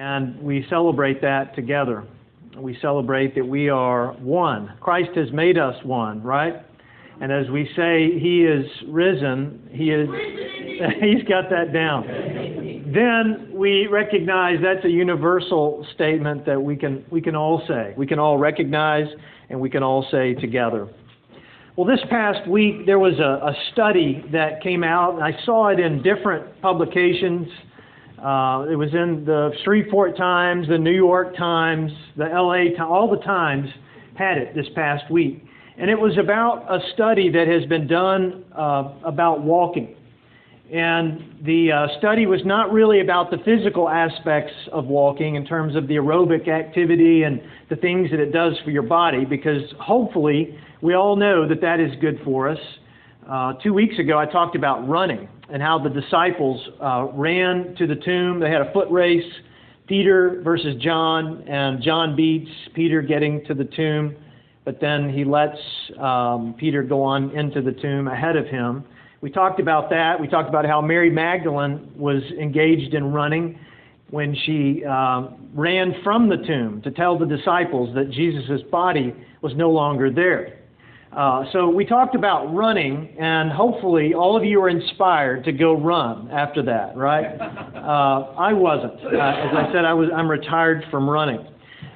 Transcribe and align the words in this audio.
And 0.00 0.40
we 0.40 0.64
celebrate 0.70 1.20
that 1.20 1.54
together. 1.54 2.04
We 2.56 2.74
celebrate 2.80 3.34
that 3.34 3.46
we 3.46 3.68
are 3.68 4.14
one. 4.14 4.72
Christ 4.80 5.10
has 5.14 5.30
made 5.30 5.58
us 5.58 5.74
one, 5.84 6.22
right? 6.22 6.54
And 7.20 7.30
as 7.30 7.50
we 7.50 7.68
say, 7.76 8.18
He 8.18 8.46
is 8.46 8.64
risen, 8.88 9.68
He 9.70 9.90
is, 9.90 10.08
He's 11.02 11.22
got 11.28 11.50
that 11.50 11.74
down. 11.74 12.06
Then 12.94 13.50
we 13.52 13.88
recognize 13.88 14.56
that's 14.62 14.86
a 14.86 14.88
universal 14.88 15.86
statement 15.94 16.46
that 16.46 16.58
we 16.58 16.76
can, 16.76 17.04
we 17.10 17.20
can 17.20 17.36
all 17.36 17.62
say. 17.68 17.92
We 17.94 18.06
can 18.06 18.18
all 18.18 18.38
recognize 18.38 19.06
and 19.50 19.60
we 19.60 19.68
can 19.68 19.82
all 19.82 20.06
say 20.10 20.32
together. 20.32 20.88
Well, 21.76 21.86
this 21.86 22.00
past 22.08 22.48
week 22.48 22.86
there 22.86 22.98
was 22.98 23.18
a, 23.18 23.48
a 23.48 23.54
study 23.74 24.24
that 24.32 24.62
came 24.62 24.82
out, 24.82 25.12
and 25.12 25.22
I 25.22 25.32
saw 25.44 25.68
it 25.68 25.78
in 25.78 26.02
different 26.02 26.62
publications. 26.62 27.48
Uh, 28.20 28.66
it 28.70 28.76
was 28.76 28.92
in 28.92 29.24
the 29.24 29.50
Shreveport 29.64 30.16
Times, 30.16 30.68
the 30.68 30.76
New 30.76 30.94
York 30.94 31.34
Times, 31.36 31.90
the 32.18 32.24
LA 32.26 32.76
Times, 32.76 32.90
all 32.90 33.10
the 33.10 33.22
Times 33.24 33.66
had 34.14 34.36
it 34.36 34.54
this 34.54 34.66
past 34.74 35.10
week. 35.10 35.42
And 35.78 35.88
it 35.88 35.98
was 35.98 36.18
about 36.18 36.66
a 36.70 36.80
study 36.92 37.30
that 37.30 37.48
has 37.48 37.64
been 37.66 37.86
done 37.86 38.44
uh, 38.54 38.92
about 39.04 39.42
walking. 39.42 39.96
And 40.70 41.38
the 41.42 41.72
uh, 41.72 41.98
study 41.98 42.26
was 42.26 42.42
not 42.44 42.70
really 42.70 43.00
about 43.00 43.30
the 43.30 43.38
physical 43.38 43.88
aspects 43.88 44.52
of 44.70 44.84
walking 44.84 45.36
in 45.36 45.46
terms 45.46 45.74
of 45.74 45.88
the 45.88 45.94
aerobic 45.94 46.46
activity 46.46 47.22
and 47.22 47.40
the 47.70 47.76
things 47.76 48.10
that 48.10 48.20
it 48.20 48.32
does 48.32 48.52
for 48.62 48.70
your 48.70 48.82
body, 48.82 49.24
because 49.24 49.62
hopefully 49.80 50.56
we 50.82 50.94
all 50.94 51.16
know 51.16 51.48
that 51.48 51.62
that 51.62 51.80
is 51.80 51.90
good 52.00 52.20
for 52.24 52.48
us. 52.48 52.58
Uh, 53.30 53.52
two 53.62 53.72
weeks 53.72 53.96
ago, 54.00 54.18
I 54.18 54.26
talked 54.26 54.56
about 54.56 54.88
running 54.88 55.28
and 55.50 55.62
how 55.62 55.78
the 55.78 55.88
disciples 55.88 56.60
uh, 56.82 57.06
ran 57.12 57.76
to 57.76 57.86
the 57.86 57.94
tomb. 57.94 58.40
They 58.40 58.50
had 58.50 58.60
a 58.60 58.72
foot 58.72 58.90
race, 58.90 59.32
Peter 59.86 60.40
versus 60.42 60.74
John, 60.82 61.46
and 61.46 61.80
John 61.80 62.16
beats 62.16 62.50
Peter 62.74 63.02
getting 63.02 63.44
to 63.44 63.54
the 63.54 63.66
tomb, 63.66 64.16
but 64.64 64.80
then 64.80 65.08
he 65.12 65.24
lets 65.24 65.56
um, 66.00 66.56
Peter 66.58 66.82
go 66.82 67.04
on 67.04 67.30
into 67.30 67.62
the 67.62 67.70
tomb 67.70 68.08
ahead 68.08 68.34
of 68.34 68.46
him. 68.46 68.84
We 69.20 69.30
talked 69.30 69.60
about 69.60 69.90
that. 69.90 70.20
We 70.20 70.26
talked 70.26 70.48
about 70.48 70.66
how 70.66 70.80
Mary 70.80 71.10
Magdalene 71.10 71.92
was 71.96 72.24
engaged 72.36 72.94
in 72.94 73.12
running 73.12 73.60
when 74.10 74.34
she 74.44 74.82
uh, 74.84 75.28
ran 75.54 75.94
from 76.02 76.28
the 76.28 76.38
tomb 76.38 76.82
to 76.82 76.90
tell 76.90 77.16
the 77.16 77.26
disciples 77.26 77.94
that 77.94 78.10
Jesus' 78.10 78.62
body 78.72 79.14
was 79.40 79.52
no 79.54 79.70
longer 79.70 80.10
there. 80.10 80.59
Uh, 81.12 81.44
so 81.52 81.68
we 81.68 81.84
talked 81.84 82.14
about 82.14 82.54
running, 82.54 83.16
and 83.18 83.50
hopefully 83.50 84.14
all 84.14 84.36
of 84.36 84.44
you 84.44 84.62
are 84.62 84.68
inspired 84.68 85.42
to 85.44 85.50
go 85.50 85.74
run 85.74 86.30
after 86.30 86.62
that, 86.62 86.96
right? 86.96 87.38
Uh, 87.80 88.34
I 88.38 88.52
wasn't. 88.52 88.92
Uh, 89.02 89.08
as 89.08 89.54
I 89.56 89.70
said, 89.72 89.86
I 89.86 89.94
was. 89.94 90.10
I'm 90.14 90.30
retired 90.30 90.84
from 90.90 91.08
running. 91.08 91.44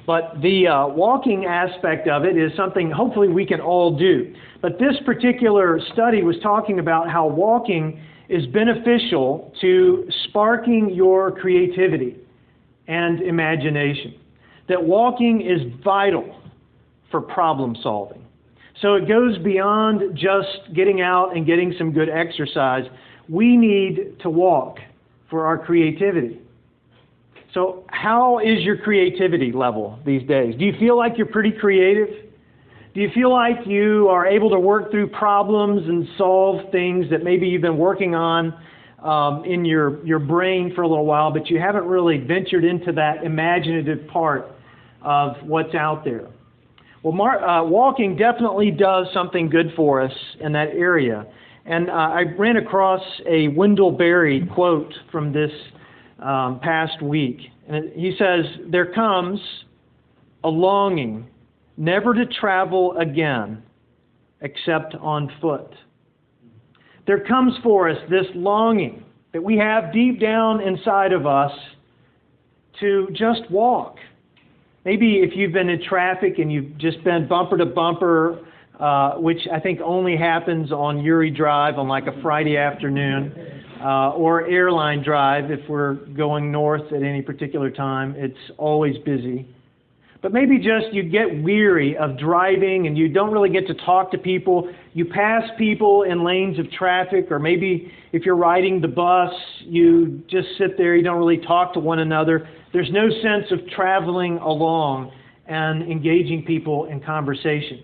But 0.07 0.41
the 0.41 0.67
uh, 0.67 0.87
walking 0.87 1.45
aspect 1.45 2.07
of 2.07 2.25
it 2.25 2.37
is 2.37 2.51
something 2.57 2.91
hopefully 2.91 3.27
we 3.27 3.45
can 3.45 3.61
all 3.61 3.95
do. 3.95 4.33
But 4.61 4.73
this 4.79 4.95
particular 5.05 5.79
study 5.93 6.23
was 6.23 6.35
talking 6.41 6.79
about 6.79 7.09
how 7.09 7.27
walking 7.27 8.01
is 8.29 8.45
beneficial 8.47 9.53
to 9.61 10.09
sparking 10.27 10.89
your 10.93 11.31
creativity 11.31 12.17
and 12.87 13.21
imagination. 13.21 14.15
That 14.67 14.83
walking 14.83 15.41
is 15.41 15.61
vital 15.83 16.41
for 17.11 17.21
problem 17.21 17.75
solving. 17.81 18.24
So 18.81 18.95
it 18.95 19.07
goes 19.07 19.37
beyond 19.37 20.15
just 20.15 20.73
getting 20.73 21.01
out 21.01 21.35
and 21.35 21.45
getting 21.45 21.73
some 21.77 21.91
good 21.91 22.09
exercise. 22.09 22.83
We 23.29 23.55
need 23.55 24.19
to 24.21 24.29
walk 24.29 24.77
for 25.29 25.45
our 25.45 25.57
creativity. 25.57 26.41
So, 27.53 27.85
how 27.87 28.39
is 28.39 28.59
your 28.63 28.77
creativity 28.77 29.53
level 29.53 29.97
these 30.05 30.27
days? 30.27 30.55
Do 30.59 30.65
you 30.65 30.73
feel 30.77 30.97
like 30.97 31.13
you're 31.17 31.25
pretty 31.25 31.53
creative? 31.53 32.09
Do 32.93 33.01
you 33.01 33.09
feel 33.13 33.31
like 33.31 33.65
you 33.65 34.09
are 34.09 34.25
able 34.25 34.49
to 34.49 34.59
work 34.59 34.91
through 34.91 35.07
problems 35.07 35.87
and 35.87 36.05
solve 36.17 36.69
things 36.71 37.09
that 37.11 37.23
maybe 37.23 37.47
you've 37.47 37.61
been 37.61 37.77
working 37.77 38.13
on 38.13 38.53
um, 39.01 39.45
in 39.45 39.63
your, 39.63 40.05
your 40.05 40.19
brain 40.19 40.73
for 40.75 40.81
a 40.81 40.87
little 40.87 41.05
while, 41.05 41.31
but 41.31 41.49
you 41.49 41.59
haven't 41.59 41.85
really 41.85 42.17
ventured 42.17 42.65
into 42.65 42.91
that 42.93 43.23
imaginative 43.23 44.07
part 44.07 44.51
of 45.01 45.35
what's 45.43 45.75
out 45.75 46.03
there? 46.03 46.27
Well, 47.05 47.13
mar- 47.13 47.47
uh, 47.47 47.63
walking 47.63 48.15
definitely 48.15 48.71
does 48.71 49.05
something 49.13 49.47
good 49.47 49.71
for 49.75 50.01
us 50.01 50.11
in 50.39 50.53
that 50.53 50.69
area. 50.69 51.27
And 51.67 51.87
uh, 51.87 51.93
I 51.93 52.23
ran 52.35 52.57
across 52.57 53.01
a 53.27 53.49
Wendell 53.49 53.91
Berry 53.91 54.49
quote 54.55 54.91
from 55.11 55.31
this 55.31 55.51
um, 56.17 56.59
past 56.63 57.03
week. 57.03 57.41
And 57.67 57.91
he 57.93 58.15
says, 58.17 58.45
There 58.71 58.91
comes 58.91 59.39
a 60.43 60.49
longing 60.49 61.29
never 61.77 62.15
to 62.15 62.25
travel 62.25 62.97
again 62.97 63.61
except 64.41 64.95
on 64.95 65.31
foot. 65.39 65.75
There 67.05 67.23
comes 67.23 67.53
for 67.61 67.87
us 67.87 67.99
this 68.09 68.25
longing 68.33 69.05
that 69.31 69.43
we 69.43 69.57
have 69.57 69.93
deep 69.93 70.19
down 70.19 70.59
inside 70.59 71.13
of 71.13 71.27
us 71.27 71.51
to 72.79 73.09
just 73.11 73.41
walk. 73.51 73.97
Maybe 74.85 75.15
if 75.15 75.31
you've 75.35 75.51
been 75.51 75.69
in 75.69 75.81
traffic 75.81 76.37
and 76.37 76.51
you've 76.51 76.77
just 76.77 77.03
been 77.03 77.27
bumper 77.27 77.57
to 77.57 77.65
bumper, 77.65 78.45
uh, 78.79 79.13
which 79.13 79.39
I 79.51 79.59
think 79.59 79.79
only 79.83 80.15
happens 80.15 80.71
on 80.71 80.97
Youree 80.97 81.35
Drive 81.35 81.79
on 81.79 81.87
like 81.87 82.05
a 82.05 82.21
Friday 82.21 82.55
afternoon 82.55 83.33
uh, 83.83 84.11
or 84.11 84.45
airline 84.45 85.03
drive 85.03 85.49
if 85.49 85.67
we're 85.67 85.95
going 86.15 86.51
north 86.51 86.93
at 86.93 87.01
any 87.01 87.23
particular 87.23 87.71
time. 87.71 88.13
It's 88.15 88.37
always 88.59 88.95
busy. 88.99 89.47
But 90.21 90.33
maybe 90.33 90.57
just 90.57 90.91
you 90.91 91.03
get 91.03 91.43
weary 91.43 91.97
of 91.97 92.17
driving 92.19 92.85
and 92.85 92.95
you 92.95 93.09
don't 93.09 93.31
really 93.31 93.49
get 93.49 93.67
to 93.67 93.73
talk 93.85 94.11
to 94.11 94.19
people. 94.19 94.71
You 94.93 95.05
pass 95.05 95.43
people 95.57 96.03
in 96.03 96.23
lanes 96.23 96.59
of 96.59 96.71
traffic, 96.71 97.31
or 97.31 97.39
maybe 97.39 97.91
if 98.11 98.23
you're 98.23 98.35
riding 98.35 98.81
the 98.81 98.87
bus, 98.87 99.31
you 99.61 100.23
just 100.27 100.47
sit 100.57 100.77
there, 100.77 100.95
you 100.95 101.03
don't 101.03 101.17
really 101.17 101.37
talk 101.45 101.73
to 101.73 101.79
one 101.79 101.99
another. 101.99 102.47
There's 102.75 102.91
no 102.91 103.07
sense 103.09 103.49
of 103.51 103.65
traveling 103.69 104.37
along 104.39 105.09
and 105.47 105.89
engaging 105.89 106.43
people 106.43 106.87
in 106.87 106.99
conversation. 106.99 107.81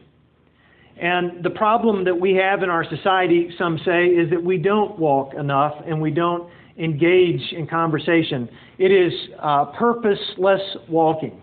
And 0.97 1.41
the 1.41 1.49
problem 1.49 2.03
that 2.03 2.19
we 2.19 2.33
have 2.33 2.61
in 2.61 2.69
our 2.69 2.83
society, 2.83 3.51
some 3.57 3.79
say, 3.85 4.07
is 4.07 4.29
that 4.31 4.43
we 4.43 4.57
don't 4.57 4.99
walk 4.99 5.33
enough 5.33 5.75
and 5.87 6.01
we 6.01 6.11
don't 6.11 6.51
engage 6.77 7.53
in 7.53 7.67
conversation. 7.67 8.49
It 8.79 8.91
is 8.91 9.13
uh, 9.41 9.67
purposeless 9.79 10.59
walking. 10.89 11.39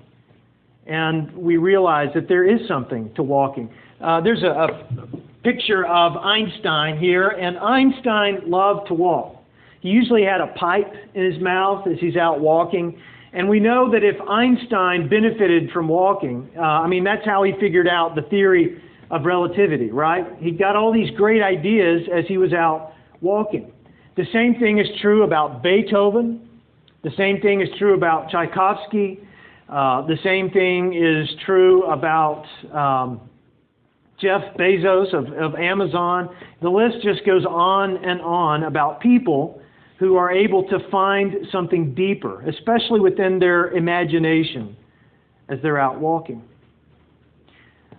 And 0.86 1.34
we 1.34 1.56
realize 1.56 2.08
that 2.16 2.28
there 2.28 2.44
is 2.44 2.60
something 2.68 3.10
to 3.14 3.22
walking. 3.22 3.70
Uh, 3.98 4.20
there's 4.20 4.42
a, 4.42 4.48
a 4.48 5.06
picture 5.42 5.86
of 5.86 6.18
Einstein 6.18 6.98
here, 6.98 7.28
and 7.28 7.56
Einstein 7.56 8.42
loved 8.44 8.88
to 8.88 8.94
walk. 8.94 9.36
He 9.80 9.88
usually 9.88 10.24
had 10.24 10.42
a 10.42 10.48
pipe 10.48 10.92
in 11.14 11.32
his 11.32 11.40
mouth 11.40 11.86
as 11.86 11.98
he's 11.98 12.16
out 12.16 12.40
walking. 12.40 13.00
And 13.32 13.48
we 13.48 13.60
know 13.60 13.90
that 13.90 14.02
if 14.02 14.16
Einstein 14.28 15.08
benefited 15.08 15.70
from 15.70 15.88
walking, 15.88 16.48
uh, 16.56 16.62
I 16.62 16.86
mean, 16.86 17.04
that's 17.04 17.24
how 17.24 17.42
he 17.42 17.52
figured 17.60 17.88
out 17.88 18.14
the 18.14 18.22
theory 18.22 18.82
of 19.10 19.24
relativity, 19.24 19.90
right? 19.90 20.26
He 20.38 20.50
got 20.50 20.76
all 20.76 20.92
these 20.92 21.10
great 21.16 21.42
ideas 21.42 22.02
as 22.14 22.24
he 22.26 22.38
was 22.38 22.52
out 22.52 22.92
walking. 23.20 23.72
The 24.16 24.24
same 24.32 24.58
thing 24.58 24.78
is 24.78 24.86
true 25.00 25.24
about 25.24 25.62
Beethoven. 25.62 26.48
The 27.02 27.10
same 27.16 27.40
thing 27.40 27.60
is 27.60 27.68
true 27.78 27.94
about 27.94 28.30
Tchaikovsky. 28.30 29.20
Uh, 29.68 30.06
the 30.06 30.16
same 30.24 30.50
thing 30.50 30.94
is 30.94 31.28
true 31.44 31.84
about 31.86 32.44
um, 32.72 33.20
Jeff 34.20 34.42
Bezos 34.58 35.14
of, 35.14 35.32
of 35.34 35.54
Amazon. 35.54 36.34
The 36.62 36.68
list 36.68 36.96
just 37.02 37.24
goes 37.24 37.44
on 37.44 37.96
and 38.04 38.20
on 38.20 38.64
about 38.64 39.00
people 39.00 39.60
who 39.98 40.16
are 40.16 40.30
able 40.30 40.62
to 40.68 40.78
find 40.90 41.34
something 41.50 41.94
deeper, 41.94 42.42
especially 42.42 43.00
within 43.00 43.38
their 43.38 43.70
imagination 43.70 44.76
as 45.48 45.58
they're 45.62 45.78
out 45.78 45.98
walking. 45.98 46.42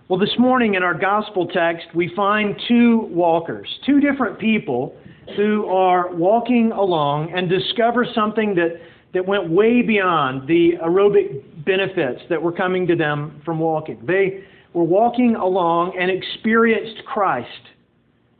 Well, 0.08 0.18
this 0.18 0.36
morning 0.38 0.74
in 0.74 0.82
our 0.82 0.94
gospel 0.94 1.46
text, 1.46 1.86
we 1.94 2.12
find 2.16 2.60
two 2.66 3.08
walkers, 3.10 3.68
two 3.86 4.00
different 4.00 4.38
people 4.38 4.96
who 5.36 5.66
are 5.66 6.12
walking 6.12 6.72
along 6.72 7.32
and 7.32 7.48
discover 7.48 8.04
something 8.12 8.54
that, 8.56 8.80
that 9.14 9.24
went 9.24 9.50
way 9.50 9.82
beyond 9.82 10.48
the 10.48 10.72
aerobic 10.82 11.64
benefits 11.64 12.22
that 12.28 12.42
were 12.42 12.50
coming 12.50 12.86
to 12.88 12.96
them 12.96 13.40
from 13.44 13.60
walking. 13.60 14.04
They 14.04 14.42
were 14.72 14.84
walking 14.84 15.36
along 15.36 15.96
and 15.96 16.10
experienced 16.10 17.04
Christ 17.04 17.48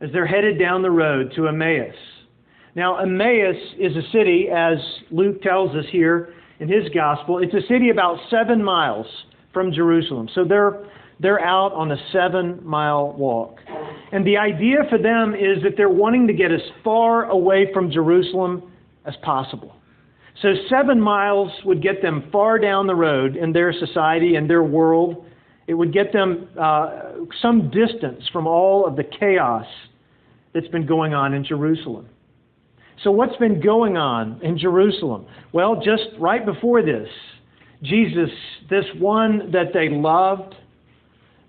as 0.01 0.09
they're 0.11 0.25
headed 0.25 0.59
down 0.59 0.81
the 0.81 0.91
road 0.91 1.31
to 1.35 1.47
Emmaus. 1.47 1.95
Now, 2.75 2.97
Emmaus 2.97 3.57
is 3.77 3.95
a 3.97 4.11
city, 4.11 4.47
as 4.53 4.77
Luke 5.11 5.41
tells 5.41 5.75
us 5.75 5.85
here 5.91 6.33
in 6.59 6.69
his 6.69 6.87
gospel, 6.93 7.39
it's 7.39 7.53
a 7.53 7.67
city 7.67 7.89
about 7.89 8.17
seven 8.29 8.63
miles 8.63 9.07
from 9.53 9.73
Jerusalem. 9.73 10.29
So 10.33 10.45
they're 10.45 10.85
they're 11.19 11.39
out 11.39 11.71
on 11.73 11.91
a 11.91 11.97
seven 12.11 12.59
mile 12.63 13.13
walk. 13.13 13.59
And 14.11 14.25
the 14.25 14.37
idea 14.37 14.77
for 14.89 14.97
them 14.97 15.35
is 15.35 15.61
that 15.63 15.73
they're 15.77 15.89
wanting 15.89 16.25
to 16.27 16.33
get 16.33 16.51
as 16.51 16.61
far 16.83 17.25
away 17.25 17.71
from 17.73 17.91
Jerusalem 17.91 18.71
as 19.05 19.13
possible. 19.21 19.75
So, 20.41 20.53
seven 20.69 20.99
miles 20.99 21.51
would 21.65 21.83
get 21.83 22.01
them 22.01 22.29
far 22.31 22.57
down 22.57 22.87
the 22.87 22.95
road 22.95 23.35
in 23.35 23.53
their 23.53 23.71
society 23.73 24.35
and 24.35 24.49
their 24.49 24.63
world. 24.63 25.25
It 25.67 25.75
would 25.75 25.93
get 25.93 26.11
them 26.11 26.49
uh, 26.59 27.01
some 27.41 27.69
distance 27.69 28.27
from 28.33 28.47
all 28.47 28.87
of 28.87 28.95
the 28.95 29.03
chaos 29.03 29.67
that's 30.53 30.67
been 30.69 30.87
going 30.87 31.13
on 31.13 31.33
in 31.33 31.43
Jerusalem. 31.43 32.07
So, 33.03 33.11
what's 33.11 33.35
been 33.37 33.59
going 33.59 33.97
on 33.97 34.39
in 34.43 34.57
Jerusalem? 34.57 35.25
Well, 35.53 35.81
just 35.83 36.03
right 36.19 36.45
before 36.45 36.83
this, 36.83 37.07
Jesus, 37.81 38.29
this 38.69 38.85
one 38.99 39.51
that 39.51 39.73
they 39.73 39.89
loved, 39.89 40.53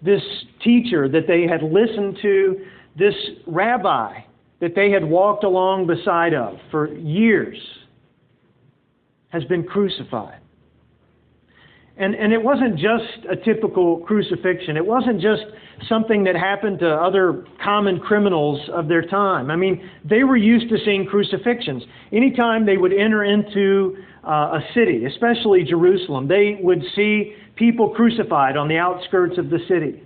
this 0.01 0.23
teacher 0.65 1.09
that 1.09 1.27
they 1.27 1.43
had 1.43 1.63
listened 1.63 2.19
to, 2.23 2.65
this 2.99 3.15
rabbi 3.47 4.21
that 4.61 4.75
they 4.75 4.91
had 4.91 5.05
walked 5.05 5.45
along 5.45 5.87
beside 5.87 6.33
of 6.33 6.57
for 6.71 6.95
years, 6.95 7.59
has 9.29 9.45
been 9.45 9.65
crucified. 9.65 10.42
And, 11.97 12.15
and 12.15 12.33
it 12.33 12.43
wasn't 12.43 12.77
just 12.77 13.27
a 13.31 13.37
typical 13.37 13.99
crucifixion. 13.99 14.77
It 14.77 14.87
wasn't 14.87 15.21
just 15.21 15.43
something 15.89 16.25
that 16.25 16.35
happened 16.35 16.79
to 16.79 16.89
other 16.89 17.45
common 17.63 18.01
criminals 18.01 18.61
of 18.73 18.89
their 18.89 19.03
time. 19.03 19.51
I 19.51 19.57
mean, 19.57 19.91
they 20.05 20.25
were 20.25 20.37
used 20.37 20.71
to 20.71 20.79
seeing 20.85 21.07
crucifixions. 21.07 21.83
Anytime 22.13 22.65
they 22.65 22.79
would 22.79 22.93
enter 22.95 23.25
into 23.25 23.97
uh, 24.27 24.59
a 24.59 24.61
city, 24.75 25.05
especially 25.05 25.65
Jerusalem, 25.65 26.29
they 26.29 26.59
would 26.63 26.83
see 26.97 27.35
people 27.57 27.91
crucified 27.91 28.57
on 28.57 28.69
the 28.69 28.79
outskirts 28.79 29.37
of 29.37 29.51
the 29.51 29.59
city. 29.69 30.03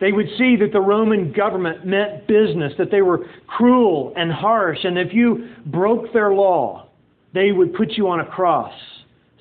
They 0.00 0.12
would 0.12 0.28
see 0.38 0.56
that 0.56 0.72
the 0.72 0.80
Roman 0.80 1.32
government 1.32 1.84
meant 1.84 2.26
business, 2.26 2.72
that 2.78 2.90
they 2.90 3.02
were 3.02 3.26
cruel 3.48 4.14
and 4.16 4.32
harsh, 4.32 4.78
and 4.84 4.96
if 4.96 5.12
you 5.12 5.48
broke 5.66 6.12
their 6.12 6.32
law, 6.32 6.88
they 7.34 7.50
would 7.50 7.74
put 7.74 7.92
you 7.92 8.08
on 8.08 8.20
a 8.20 8.26
cross 8.26 8.72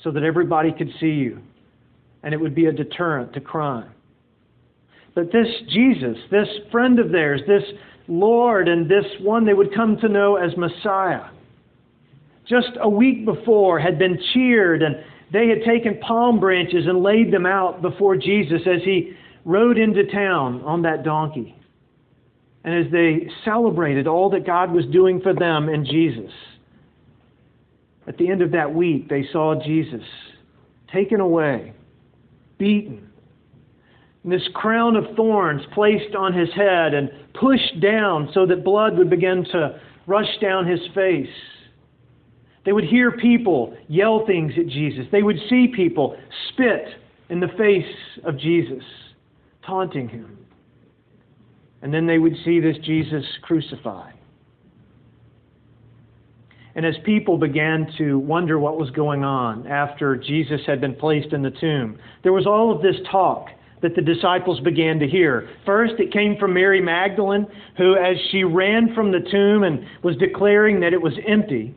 so 0.04 0.12
that 0.12 0.24
everybody 0.24 0.72
could 0.72 0.90
see 1.00 1.12
you 1.12 1.40
and 2.28 2.34
it 2.34 2.42
would 2.42 2.54
be 2.54 2.66
a 2.66 2.74
deterrent 2.74 3.32
to 3.32 3.40
crime. 3.40 3.90
But 5.16 5.32
this 5.32 5.48
Jesus, 5.70 6.18
this 6.30 6.50
friend 6.74 7.00
of 7.00 7.10
theirs, 7.10 7.40
this 7.48 7.64
Lord, 8.10 8.68
and 8.68 8.92
this 8.92 9.06
one 9.22 9.46
they 9.46 9.54
would 9.54 9.74
come 9.74 9.96
to 10.02 10.10
know 10.10 10.36
as 10.36 10.52
Messiah, 10.58 11.30
just 12.46 12.72
a 12.82 12.90
week 12.90 13.24
before 13.24 13.80
had 13.80 13.98
been 13.98 14.20
cheered, 14.34 14.84
and 14.84 14.98
they 15.32 15.48
had 15.48 15.60
taken 15.66 16.02
palm 16.02 16.38
branches 16.38 16.86
and 16.86 17.02
laid 17.02 17.32
them 17.32 17.46
out 17.46 17.82
before 17.82 18.18
Jesus 18.18 18.60
as 18.66 18.84
he 18.84 19.14
rode 19.46 19.78
into 19.78 20.04
town 20.12 20.62
on 20.64 20.82
that 20.82 21.06
donkey. 21.06 21.56
And 22.66 22.86
as 22.86 22.92
they 22.92 23.30
celebrated 23.46 24.06
all 24.06 24.32
that 24.32 24.46
God 24.46 24.74
was 24.74 24.86
doing 24.88 25.22
for 25.22 25.34
them 25.34 25.70
in 25.70 25.86
Jesus, 25.86 26.34
at 28.06 28.18
the 28.18 28.30
end 28.30 28.42
of 28.42 28.52
that 28.52 28.76
week, 28.76 29.08
they 29.08 29.24
saw 29.32 29.56
Jesus 29.66 30.04
taken 30.92 31.22
away 31.22 31.74
beaten. 32.58 33.10
And 34.24 34.32
this 34.32 34.48
crown 34.54 34.96
of 34.96 35.16
thorns 35.16 35.62
placed 35.74 36.16
on 36.16 36.34
his 36.34 36.50
head 36.54 36.94
and 36.94 37.10
pushed 37.34 37.80
down 37.82 38.30
so 38.34 38.46
that 38.46 38.64
blood 38.64 38.98
would 38.98 39.10
begin 39.10 39.46
to 39.52 39.80
rush 40.06 40.38
down 40.42 40.68
his 40.68 40.82
face. 40.94 41.30
They 42.66 42.74
would 42.74 42.84
hear 42.84 43.12
people 43.12 43.78
yell 43.88 44.26
things 44.26 44.52
at 44.58 44.68
Jesus. 44.68 45.06
They 45.12 45.24
would 45.24 45.38
see 45.50 45.72
people 45.74 46.18
spit 46.50 46.86
in 47.30 47.40
the 47.40 47.48
face 47.58 47.96
of 48.26 48.38
Jesus, 48.38 48.84
taunting 49.66 50.10
him. 50.10 50.38
And 51.82 51.94
then 51.94 52.08
they 52.08 52.18
would 52.18 52.36
see 52.44 52.60
this 52.60 52.76
Jesus 52.84 53.24
crucified. 53.42 54.17
And 56.78 56.86
as 56.86 56.94
people 57.04 57.40
began 57.40 57.92
to 57.98 58.20
wonder 58.20 58.60
what 58.60 58.78
was 58.78 58.92
going 58.92 59.24
on 59.24 59.66
after 59.66 60.16
Jesus 60.16 60.62
had 60.68 60.80
been 60.80 60.94
placed 60.94 61.34
in 61.34 61.42
the 61.42 61.50
tomb, 61.50 61.98
there 62.22 62.34
was 62.34 62.46
all 62.46 62.74
of 62.74 62.84
this 62.84 62.96
talk 63.12 63.48
that 63.82 63.96
the 63.96 64.02
disciples 64.02 64.60
began 64.60 65.00
to 65.00 65.08
hear. 65.08 65.50
First, 65.66 65.96
it 65.98 66.14
came 66.14 66.38
from 66.40 66.54
Mary 66.54 66.80
Magdalene, 66.80 67.48
who, 67.78 67.96
as 67.96 68.16
she 68.32 68.44
ran 68.44 68.94
from 68.94 69.12
the 69.12 69.28
tomb 69.32 69.64
and 69.64 69.84
was 70.04 70.16
declaring 70.18 70.80
that 70.82 70.94
it 70.94 71.02
was 71.02 71.14
empty, 71.28 71.74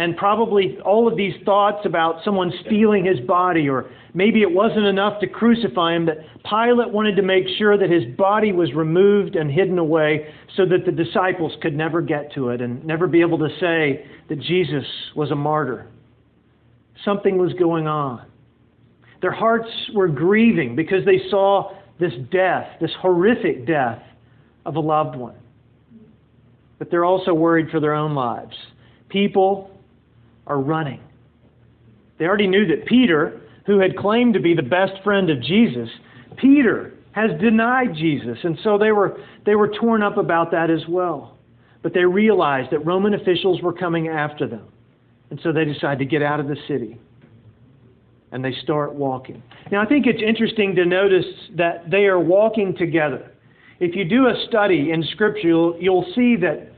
and 0.00 0.16
probably 0.16 0.78
all 0.82 1.06
of 1.06 1.14
these 1.14 1.34
thoughts 1.44 1.84
about 1.84 2.24
someone 2.24 2.50
stealing 2.64 3.04
his 3.04 3.20
body, 3.20 3.68
or 3.68 3.90
maybe 4.14 4.40
it 4.40 4.50
wasn't 4.50 4.86
enough 4.86 5.20
to 5.20 5.26
crucify 5.26 5.94
him, 5.94 6.06
that 6.06 6.16
Pilate 6.42 6.90
wanted 6.90 7.16
to 7.16 7.22
make 7.22 7.44
sure 7.58 7.76
that 7.76 7.90
his 7.90 8.04
body 8.16 8.50
was 8.50 8.72
removed 8.72 9.36
and 9.36 9.50
hidden 9.50 9.78
away 9.78 10.32
so 10.56 10.64
that 10.64 10.86
the 10.86 10.90
disciples 10.90 11.52
could 11.60 11.76
never 11.76 12.00
get 12.00 12.32
to 12.32 12.48
it 12.48 12.62
and 12.62 12.82
never 12.82 13.06
be 13.06 13.20
able 13.20 13.36
to 13.36 13.50
say 13.60 14.06
that 14.30 14.40
Jesus 14.40 14.86
was 15.14 15.32
a 15.32 15.36
martyr. 15.36 15.86
Something 17.04 17.36
was 17.36 17.52
going 17.58 17.86
on. 17.86 18.24
Their 19.20 19.32
hearts 19.32 19.68
were 19.94 20.08
grieving 20.08 20.76
because 20.76 21.04
they 21.04 21.28
saw 21.28 21.76
this 21.98 22.14
death, 22.32 22.68
this 22.80 22.92
horrific 23.02 23.66
death 23.66 24.02
of 24.64 24.76
a 24.76 24.80
loved 24.80 25.14
one. 25.14 25.36
But 26.78 26.90
they're 26.90 27.04
also 27.04 27.34
worried 27.34 27.68
for 27.70 27.80
their 27.80 27.92
own 27.92 28.14
lives. 28.14 28.56
People 29.10 29.69
are 30.50 30.60
running. 30.60 31.00
They 32.18 32.26
already 32.26 32.48
knew 32.48 32.66
that 32.66 32.84
Peter, 32.84 33.40
who 33.66 33.78
had 33.78 33.96
claimed 33.96 34.34
to 34.34 34.40
be 34.40 34.54
the 34.54 34.62
best 34.62 35.02
friend 35.02 35.30
of 35.30 35.40
Jesus, 35.42 35.88
Peter 36.36 36.92
has 37.12 37.30
denied 37.40 37.94
Jesus. 37.94 38.36
And 38.42 38.58
so 38.62 38.76
they 38.76 38.92
were, 38.92 39.18
they 39.46 39.54
were 39.54 39.68
torn 39.68 40.02
up 40.02 40.16
about 40.16 40.50
that 40.50 40.70
as 40.70 40.82
well. 40.88 41.38
But 41.82 41.94
they 41.94 42.04
realized 42.04 42.72
that 42.72 42.84
Roman 42.84 43.14
officials 43.14 43.62
were 43.62 43.72
coming 43.72 44.08
after 44.08 44.46
them. 44.46 44.66
And 45.30 45.40
so 45.42 45.52
they 45.52 45.64
decided 45.64 46.00
to 46.00 46.04
get 46.04 46.22
out 46.22 46.40
of 46.40 46.48
the 46.48 46.56
city. 46.68 46.98
And 48.32 48.44
they 48.44 48.52
start 48.62 48.94
walking. 48.94 49.42
Now, 49.72 49.82
I 49.82 49.86
think 49.86 50.06
it's 50.06 50.22
interesting 50.22 50.74
to 50.76 50.84
notice 50.84 51.24
that 51.56 51.90
they 51.90 52.04
are 52.04 52.20
walking 52.20 52.76
together. 52.76 53.32
If 53.80 53.96
you 53.96 54.04
do 54.04 54.26
a 54.26 54.34
study 54.48 54.90
in 54.90 55.02
Scripture, 55.12 55.48
you'll, 55.48 55.76
you'll 55.80 56.12
see 56.14 56.36
that 56.36 56.70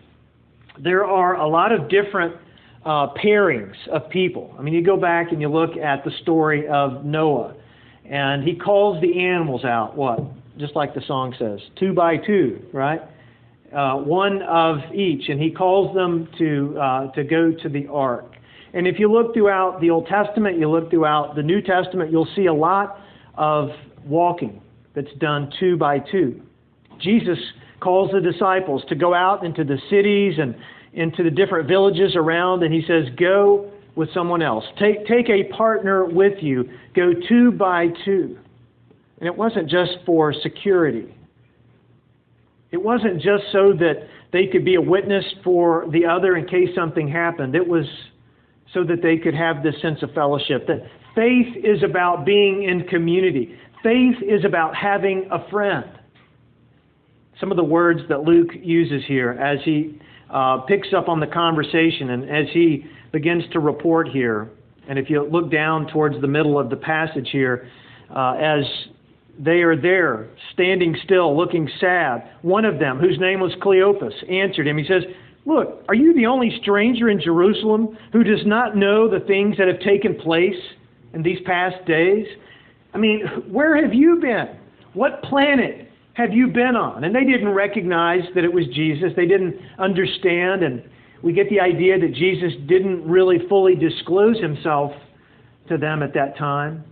there 0.79 1.05
are 1.05 1.37
a 1.37 1.49
lot 1.49 1.73
of 1.73 1.89
different 1.89 2.37
uh, 2.85 3.09
pairings 3.15 3.77
of 3.91 4.09
people. 4.11 4.55
I 4.59 4.63
mean, 4.63 4.75
you 4.75 4.85
go 4.85 4.97
back 4.97 5.33
and 5.33 5.41
you 5.41 5.49
look 5.49 5.77
at 5.77 6.05
the 6.05 6.11
story 6.23 6.67
of 6.69 7.05
Noah, 7.05 7.55
and 8.05 8.43
he 8.43 8.57
calls 8.57 9.01
the 9.01 9.21
animals 9.21 9.65
out, 9.65 9.97
what? 9.97 10.21
Just 10.59 10.77
like 10.77 10.95
the 10.95 11.03
song 11.07 11.35
says, 11.39 11.61
two 11.79 11.95
by 11.95 12.17
two, 12.17 12.61
right? 12.73 13.01
Uh, 13.75 13.97
one 13.97 14.43
of 14.43 14.79
each, 14.95 15.29
and 15.29 15.41
he 15.41 15.51
calls 15.51 15.95
them 15.95 16.29
to, 16.39 16.77
uh, 16.79 17.13
to 17.13 17.25
go 17.25 17.53
to 17.53 17.69
the 17.69 17.87
ark. 17.87 18.35
And 18.75 18.87
if 18.87 18.99
you 18.99 19.11
look 19.11 19.35
throughout 19.35 19.81
the 19.81 19.91
Old 19.91 20.07
Testament, 20.07 20.59
you 20.59 20.69
look 20.69 20.91
throughout 20.91 21.37
the 21.37 21.43
New 21.43 21.63
Testament, 21.63 22.11
you'll 22.11 22.29
see 22.35 22.47
a 22.47 22.55
lot 22.55 23.01
of 23.35 23.71
walking 24.05 24.61
that's 24.95 25.13
done 25.19 25.51
two 25.59 25.77
by 25.77 25.99
two. 25.99 26.43
Jesus 27.01 27.39
calls 27.81 28.11
the 28.13 28.21
disciples 28.21 28.83
to 28.89 28.95
go 28.95 29.15
out 29.15 29.45
into 29.45 29.65
the 29.65 29.79
cities 29.91 30.35
and 30.39 30.55
into 30.93 31.23
the 31.23 31.31
different 31.31 31.69
villages 31.69 32.17
around, 32.17 32.63
and 32.63 32.73
he 32.73 32.83
says, 32.87 33.05
Go 33.19 33.71
with 33.95 34.13
someone 34.15 34.43
else. 34.43 34.65
Take, 34.79 35.07
take 35.07 35.29
a 35.29 35.45
partner 35.55 36.05
with 36.05 36.43
you. 36.43 36.69
Go 36.95 37.13
two 37.29 37.53
by 37.53 37.89
two. 38.05 38.39
And 39.19 39.27
it 39.27 39.37
wasn't 39.37 39.69
just 39.69 39.93
for 40.05 40.33
security, 40.33 41.15
it 42.71 42.83
wasn't 42.83 43.17
just 43.17 43.45
so 43.53 43.73
that 43.75 44.09
they 44.33 44.47
could 44.47 44.65
be 44.65 44.77
a 44.77 44.81
witness 44.81 45.25
for 45.45 45.87
the 45.93 46.07
other 46.07 46.37
in 46.37 46.47
case 46.47 46.71
something 46.75 47.07
happened. 47.07 47.55
It 47.55 47.67
was 47.67 47.85
so 48.73 48.83
that 48.85 49.03
they 49.03 49.19
could 49.19 49.35
have 49.35 49.63
this 49.63 49.75
sense 49.83 50.03
of 50.03 50.13
fellowship. 50.15 50.67
That 50.67 50.87
faith 51.15 51.55
is 51.63 51.83
about 51.83 52.25
being 52.25 52.65
in 52.65 52.89
community, 52.89 53.59
faith 53.83 54.17
is 54.23 54.45
about 54.45 54.75
having 54.75 55.29
a 55.31 55.49
friend. 55.51 55.85
Some 57.39 57.51
of 57.51 57.57
the 57.57 57.65
words 57.65 58.01
that 58.09 58.23
Luke 58.23 58.51
uses 58.55 59.03
here 59.07 59.33
as 59.33 59.59
he 59.65 60.01
uh, 60.33 60.59
picks 60.63 60.89
up 60.97 61.09
on 61.09 61.21
the 61.21 61.27
conversation, 61.27 62.11
and 62.11 62.25
as 62.29 62.47
he 62.53 62.87
begins 63.13 63.45
to 63.53 63.61
report 63.61 64.09
here, 64.09 64.51
and 64.89 64.99
if 64.99 65.09
you 65.11 65.23
look 65.31 65.51
down 65.51 65.87
towards 65.89 66.21
the 66.21 66.27
middle 66.27 66.59
of 66.59 66.71
the 66.71 66.77
passage 66.77 67.29
here, 67.31 67.69
uh, 68.15 68.33
as 68.33 68.65
they 69.39 69.63
are 69.63 69.81
there, 69.81 70.29
standing 70.53 70.97
still, 71.05 71.37
looking 71.37 71.69
sad, 71.81 72.31
one 72.43 72.65
of 72.65 72.79
them, 72.79 72.99
whose 72.99 73.19
name 73.19 73.41
was 73.41 73.53
Cleopas, 73.63 74.13
answered 74.31 74.67
him. 74.67 74.77
He 74.77 74.87
says, 74.87 75.05
Look, 75.45 75.83
are 75.89 75.95
you 75.95 76.15
the 76.15 76.27
only 76.27 76.57
stranger 76.63 77.09
in 77.09 77.21
Jerusalem 77.21 77.97
who 78.13 78.23
does 78.23 78.47
not 78.47 78.77
know 78.77 79.09
the 79.09 79.25
things 79.27 79.57
that 79.59 79.67
have 79.67 79.81
taken 79.81 80.15
place 80.15 80.61
in 81.15 81.23
these 81.23 81.39
past 81.45 81.85
days? 81.87 82.27
I 82.95 82.99
mean, 82.99 83.27
where 83.51 83.83
have 83.83 83.93
you 83.93 84.21
been? 84.21 84.57
What 84.95 85.23
planet 85.23 85.91
have 86.15 86.33
you 86.33 86.49
been 86.49 86.77
on? 86.77 87.05
And 87.05 87.15
they 87.15 87.25
didn't 87.25 87.49
recognize 87.49 88.23
that 88.35 88.45
it 88.45 88.53
was 88.53 88.67
Jesus. 88.75 89.13
They 89.17 89.27
didn't 89.27 89.57
understand. 89.79 90.63
And 90.63 90.83
we 91.23 91.33
get 91.33 91.49
the 91.49 91.61
idea 91.61 91.99
that 91.99 92.15
Jesus 92.15 92.53
didn't 92.67 93.09
really 93.09 93.39
fully 93.49 93.75
disclose 93.75 94.41
himself 94.41 94.93
to 95.69 95.79
them 95.79 96.03
at 96.03 96.13
that 96.15 96.37
time. 96.37 96.85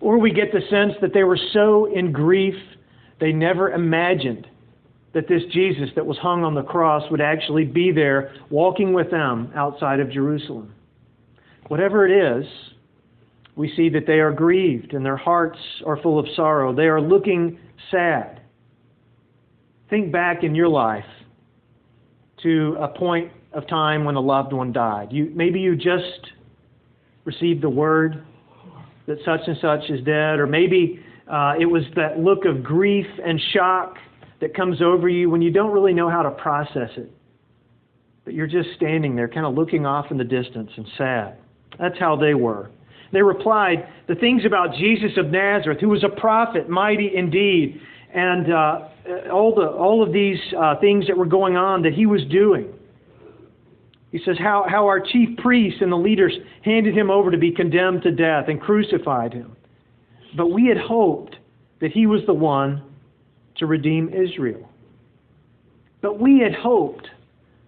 Or 0.00 0.18
we 0.18 0.32
get 0.32 0.52
the 0.52 0.60
sense 0.70 0.92
that 1.00 1.12
they 1.12 1.24
were 1.24 1.38
so 1.52 1.92
in 1.92 2.12
grief, 2.12 2.54
they 3.18 3.32
never 3.32 3.72
imagined 3.72 4.46
that 5.12 5.28
this 5.28 5.42
Jesus 5.52 5.90
that 5.96 6.06
was 6.06 6.16
hung 6.18 6.44
on 6.44 6.54
the 6.54 6.62
cross 6.62 7.02
would 7.10 7.20
actually 7.20 7.64
be 7.64 7.90
there 7.90 8.32
walking 8.48 8.92
with 8.92 9.10
them 9.10 9.52
outside 9.54 10.00
of 10.00 10.10
Jerusalem. 10.10 10.72
whatever 11.68 12.04
it 12.04 12.40
is, 12.42 12.46
we 13.54 13.72
see 13.76 13.88
that 13.90 14.04
they 14.06 14.18
are 14.18 14.32
grieved 14.32 14.92
and 14.92 15.04
their 15.04 15.16
hearts 15.16 15.58
are 15.86 15.96
full 16.02 16.18
of 16.18 16.26
sorrow. 16.34 16.74
They 16.74 16.86
are 16.86 17.00
looking 17.00 17.58
sad. 17.90 18.39
Think 19.90 20.12
back 20.12 20.44
in 20.44 20.54
your 20.54 20.68
life 20.68 21.04
to 22.42 22.76
a 22.80 22.88
point 22.88 23.32
of 23.52 23.66
time 23.66 24.04
when 24.04 24.14
a 24.14 24.20
loved 24.20 24.52
one 24.52 24.72
died. 24.72 25.08
You, 25.10 25.32
maybe 25.34 25.60
you 25.60 25.74
just 25.74 26.30
received 27.24 27.62
the 27.62 27.70
word 27.70 28.24
that 29.06 29.18
such 29.24 29.40
and 29.46 29.56
such 29.60 29.90
is 29.90 30.04
dead, 30.04 30.38
or 30.38 30.46
maybe 30.46 31.00
uh, 31.30 31.54
it 31.58 31.66
was 31.66 31.82
that 31.96 32.18
look 32.20 32.44
of 32.44 32.62
grief 32.62 33.06
and 33.24 33.40
shock 33.52 33.96
that 34.40 34.54
comes 34.54 34.80
over 34.80 35.08
you 35.08 35.28
when 35.28 35.42
you 35.42 35.50
don't 35.50 35.72
really 35.72 35.92
know 35.92 36.08
how 36.08 36.22
to 36.22 36.30
process 36.30 36.90
it. 36.96 37.10
But 38.24 38.34
you're 38.34 38.46
just 38.46 38.68
standing 38.76 39.16
there, 39.16 39.28
kind 39.28 39.44
of 39.44 39.54
looking 39.54 39.86
off 39.86 40.06
in 40.10 40.18
the 40.18 40.24
distance 40.24 40.70
and 40.76 40.86
sad. 40.96 41.36
That's 41.78 41.98
how 41.98 42.16
they 42.16 42.34
were. 42.34 42.70
They 43.12 43.22
replied, 43.22 43.88
The 44.08 44.14
things 44.14 44.42
about 44.46 44.74
Jesus 44.74 45.12
of 45.16 45.26
Nazareth, 45.26 45.78
who 45.80 45.88
was 45.88 46.04
a 46.04 46.20
prophet, 46.20 46.68
mighty 46.68 47.10
indeed, 47.14 47.80
and 48.14 48.52
uh, 48.52 48.88
all, 49.32 49.54
the, 49.54 49.66
all 49.66 50.02
of 50.02 50.12
these 50.12 50.38
uh, 50.58 50.76
things 50.80 51.06
that 51.06 51.16
were 51.16 51.26
going 51.26 51.56
on 51.56 51.82
that 51.82 51.92
he 51.92 52.06
was 52.06 52.22
doing. 52.30 52.72
He 54.10 54.18
says 54.24 54.36
how, 54.38 54.66
how 54.68 54.86
our 54.86 55.00
chief 55.00 55.38
priests 55.38 55.80
and 55.82 55.92
the 55.92 55.96
leaders 55.96 56.32
handed 56.64 56.96
him 56.96 57.10
over 57.10 57.30
to 57.30 57.38
be 57.38 57.52
condemned 57.52 58.02
to 58.02 58.10
death 58.10 58.46
and 58.48 58.60
crucified 58.60 59.32
him. 59.32 59.56
But 60.36 60.48
we 60.48 60.66
had 60.66 60.78
hoped 60.78 61.36
that 61.80 61.92
he 61.92 62.06
was 62.06 62.20
the 62.26 62.34
one 62.34 62.82
to 63.56 63.66
redeem 63.66 64.08
Israel. 64.08 64.68
But 66.00 66.18
we 66.18 66.40
had 66.40 66.54
hoped. 66.54 67.06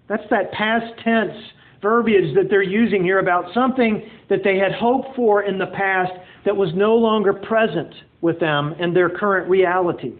That's 0.08 0.28
that 0.30 0.50
past 0.52 0.86
tense 1.04 1.36
verbiage 1.80 2.34
that 2.34 2.48
they're 2.48 2.62
using 2.62 3.02
here 3.02 3.18
about 3.18 3.52
something 3.54 4.08
that 4.28 4.40
they 4.42 4.56
had 4.56 4.72
hoped 4.72 5.14
for 5.14 5.42
in 5.42 5.58
the 5.58 5.66
past 5.66 6.12
that 6.44 6.56
was 6.56 6.70
no 6.74 6.94
longer 6.94 7.32
present 7.32 7.94
with 8.20 8.38
them 8.40 8.74
in 8.78 8.94
their 8.94 9.10
current 9.10 9.48
reality. 9.48 10.12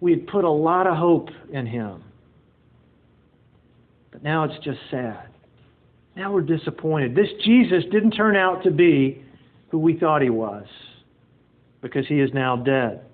We 0.00 0.10
had 0.12 0.26
put 0.26 0.44
a 0.44 0.50
lot 0.50 0.86
of 0.86 0.96
hope 0.96 1.30
in 1.52 1.66
him. 1.66 2.02
But 4.12 4.22
now 4.22 4.44
it's 4.44 4.64
just 4.64 4.78
sad. 4.90 5.28
Now 6.16 6.32
we're 6.32 6.42
disappointed. 6.42 7.14
This 7.14 7.28
Jesus 7.44 7.84
didn't 7.90 8.12
turn 8.12 8.36
out 8.36 8.62
to 8.64 8.70
be 8.70 9.24
who 9.70 9.78
we 9.78 9.98
thought 9.98 10.22
he 10.22 10.30
was 10.30 10.66
because 11.80 12.06
he 12.06 12.20
is 12.20 12.30
now 12.32 12.56
dead. 12.56 13.04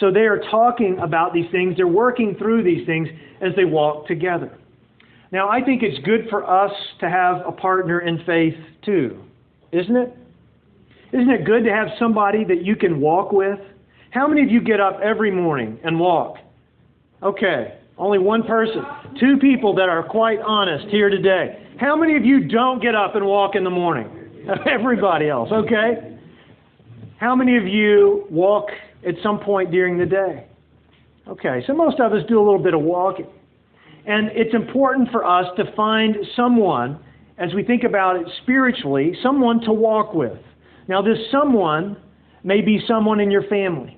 So 0.00 0.10
they 0.10 0.20
are 0.20 0.40
talking 0.50 0.98
about 0.98 1.32
these 1.32 1.50
things. 1.50 1.76
They're 1.76 1.86
working 1.86 2.36
through 2.38 2.64
these 2.64 2.86
things 2.86 3.08
as 3.40 3.52
they 3.56 3.64
walk 3.64 4.06
together. 4.06 4.58
Now, 5.30 5.48
I 5.48 5.62
think 5.62 5.82
it's 5.82 5.98
good 6.04 6.28
for 6.28 6.48
us 6.48 6.72
to 7.00 7.08
have 7.08 7.46
a 7.46 7.52
partner 7.52 8.00
in 8.00 8.22
faith 8.24 8.54
too, 8.84 9.22
isn't 9.72 9.96
it? 9.96 10.14
Isn't 11.12 11.30
it 11.30 11.44
good 11.44 11.64
to 11.64 11.70
have 11.70 11.88
somebody 11.98 12.44
that 12.44 12.64
you 12.64 12.76
can 12.76 13.00
walk 13.00 13.32
with? 13.32 13.58
How 14.12 14.28
many 14.28 14.42
of 14.42 14.50
you 14.50 14.60
get 14.60 14.78
up 14.78 15.00
every 15.02 15.30
morning 15.30 15.78
and 15.82 15.98
walk? 15.98 16.36
Okay, 17.22 17.78
only 17.96 18.18
one 18.18 18.42
person. 18.42 18.84
Two 19.18 19.38
people 19.38 19.74
that 19.76 19.88
are 19.88 20.02
quite 20.02 20.38
honest 20.40 20.86
here 20.88 21.08
today. 21.08 21.66
How 21.80 21.96
many 21.96 22.16
of 22.16 22.24
you 22.24 22.46
don't 22.46 22.82
get 22.82 22.94
up 22.94 23.14
and 23.16 23.24
walk 23.24 23.54
in 23.54 23.64
the 23.64 23.70
morning? 23.70 24.10
Everybody 24.70 25.30
else, 25.30 25.48
okay? 25.50 26.18
How 27.16 27.34
many 27.34 27.56
of 27.56 27.66
you 27.66 28.26
walk 28.30 28.66
at 29.06 29.14
some 29.22 29.40
point 29.40 29.70
during 29.70 29.96
the 29.96 30.04
day? 30.04 30.46
Okay, 31.26 31.62
so 31.66 31.72
most 31.72 31.98
of 31.98 32.12
us 32.12 32.22
do 32.28 32.38
a 32.38 32.44
little 32.44 32.62
bit 32.62 32.74
of 32.74 32.82
walking. 32.82 33.28
And 34.04 34.28
it's 34.34 34.54
important 34.54 35.10
for 35.10 35.24
us 35.24 35.46
to 35.56 35.72
find 35.74 36.16
someone, 36.36 37.02
as 37.38 37.54
we 37.54 37.64
think 37.64 37.84
about 37.84 38.16
it 38.16 38.26
spiritually, 38.42 39.16
someone 39.22 39.62
to 39.62 39.72
walk 39.72 40.12
with. 40.12 40.38
Now, 40.86 41.00
this 41.00 41.16
someone 41.30 41.96
may 42.44 42.60
be 42.60 42.78
someone 42.86 43.18
in 43.18 43.30
your 43.30 43.44
family. 43.44 43.96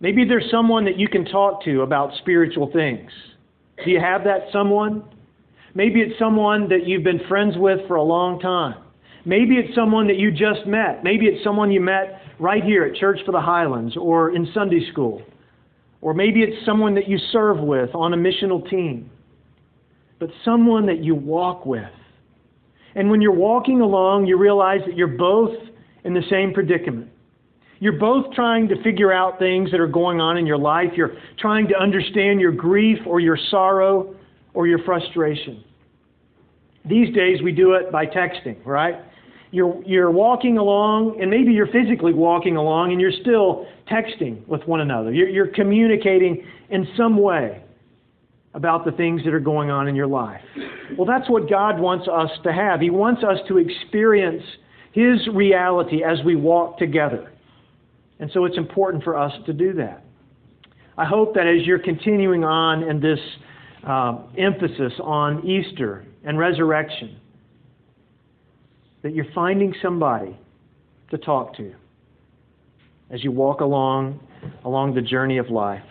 Maybe 0.00 0.24
there's 0.24 0.48
someone 0.50 0.84
that 0.84 0.98
you 0.98 1.08
can 1.08 1.24
talk 1.24 1.64
to 1.64 1.82
about 1.82 2.12
spiritual 2.18 2.70
things. 2.72 3.10
Do 3.84 3.90
you 3.90 4.00
have 4.00 4.24
that 4.24 4.46
someone? 4.52 5.02
Maybe 5.74 6.00
it's 6.00 6.18
someone 6.18 6.68
that 6.68 6.86
you've 6.86 7.04
been 7.04 7.20
friends 7.28 7.54
with 7.56 7.80
for 7.88 7.96
a 7.96 8.02
long 8.02 8.40
time. 8.40 8.82
Maybe 9.24 9.56
it's 9.56 9.74
someone 9.74 10.06
that 10.06 10.16
you 10.16 10.30
just 10.30 10.66
met. 10.66 11.02
Maybe 11.02 11.26
it's 11.26 11.42
someone 11.44 11.70
you 11.70 11.80
met 11.80 12.22
right 12.38 12.62
here 12.62 12.84
at 12.84 12.94
Church 12.96 13.18
for 13.26 13.32
the 13.32 13.40
Highlands 13.40 13.96
or 13.96 14.34
in 14.34 14.48
Sunday 14.54 14.88
school. 14.90 15.22
Or 16.00 16.14
maybe 16.14 16.40
it's 16.42 16.64
someone 16.64 16.94
that 16.94 17.08
you 17.08 17.18
serve 17.32 17.58
with 17.58 17.90
on 17.94 18.14
a 18.14 18.16
missional 18.16 18.68
team. 18.70 19.10
But 20.20 20.30
someone 20.44 20.86
that 20.86 21.02
you 21.02 21.14
walk 21.14 21.66
with. 21.66 21.90
And 22.94 23.10
when 23.10 23.20
you're 23.20 23.32
walking 23.32 23.80
along, 23.80 24.26
you 24.26 24.38
realize 24.38 24.80
that 24.86 24.96
you're 24.96 25.08
both 25.08 25.54
in 26.04 26.14
the 26.14 26.22
same 26.30 26.52
predicament. 26.54 27.10
You're 27.80 27.98
both 27.98 28.34
trying 28.34 28.68
to 28.68 28.82
figure 28.82 29.12
out 29.12 29.38
things 29.38 29.70
that 29.70 29.80
are 29.80 29.86
going 29.86 30.20
on 30.20 30.36
in 30.36 30.46
your 30.46 30.58
life. 30.58 30.90
You're 30.96 31.16
trying 31.38 31.68
to 31.68 31.76
understand 31.76 32.40
your 32.40 32.52
grief 32.52 32.98
or 33.06 33.20
your 33.20 33.38
sorrow 33.50 34.16
or 34.54 34.66
your 34.66 34.80
frustration. 34.84 35.62
These 36.84 37.14
days 37.14 37.42
we 37.42 37.52
do 37.52 37.74
it 37.74 37.92
by 37.92 38.06
texting, 38.06 38.64
right? 38.64 38.96
You're, 39.50 39.82
you're 39.84 40.10
walking 40.10 40.58
along, 40.58 41.18
and 41.20 41.30
maybe 41.30 41.52
you're 41.52 41.68
physically 41.68 42.12
walking 42.12 42.56
along, 42.56 42.92
and 42.92 43.00
you're 43.00 43.12
still 43.12 43.66
texting 43.90 44.46
with 44.46 44.62
one 44.64 44.80
another. 44.80 45.12
You're, 45.12 45.28
you're 45.28 45.48
communicating 45.48 46.44
in 46.70 46.86
some 46.96 47.16
way 47.16 47.62
about 48.54 48.84
the 48.84 48.92
things 48.92 49.22
that 49.24 49.32
are 49.32 49.40
going 49.40 49.70
on 49.70 49.88
in 49.88 49.94
your 49.94 50.06
life. 50.06 50.40
Well, 50.96 51.06
that's 51.06 51.30
what 51.30 51.48
God 51.48 51.78
wants 51.78 52.08
us 52.08 52.30
to 52.44 52.52
have. 52.52 52.80
He 52.80 52.90
wants 52.90 53.22
us 53.22 53.38
to 53.48 53.58
experience 53.58 54.42
His 54.92 55.26
reality 55.32 56.02
as 56.02 56.18
we 56.24 56.34
walk 56.34 56.78
together. 56.78 57.30
And 58.20 58.30
so 58.32 58.44
it's 58.44 58.56
important 58.56 59.04
for 59.04 59.16
us 59.16 59.32
to 59.46 59.52
do 59.52 59.72
that. 59.74 60.04
I 60.96 61.04
hope 61.04 61.34
that 61.34 61.46
as 61.46 61.64
you're 61.64 61.78
continuing 61.78 62.44
on 62.44 62.82
in 62.82 63.00
this 63.00 63.20
uh, 63.86 64.18
emphasis 64.36 64.92
on 65.00 65.46
Easter 65.46 66.04
and 66.24 66.38
resurrection, 66.38 67.20
that 69.02 69.14
you're 69.14 69.32
finding 69.34 69.72
somebody 69.80 70.36
to 71.10 71.18
talk 71.18 71.56
to 71.56 71.72
as 73.10 73.22
you 73.22 73.30
walk 73.30 73.60
along 73.60 74.20
along 74.64 74.94
the 74.94 75.00
journey 75.00 75.38
of 75.38 75.50
life. 75.50 75.82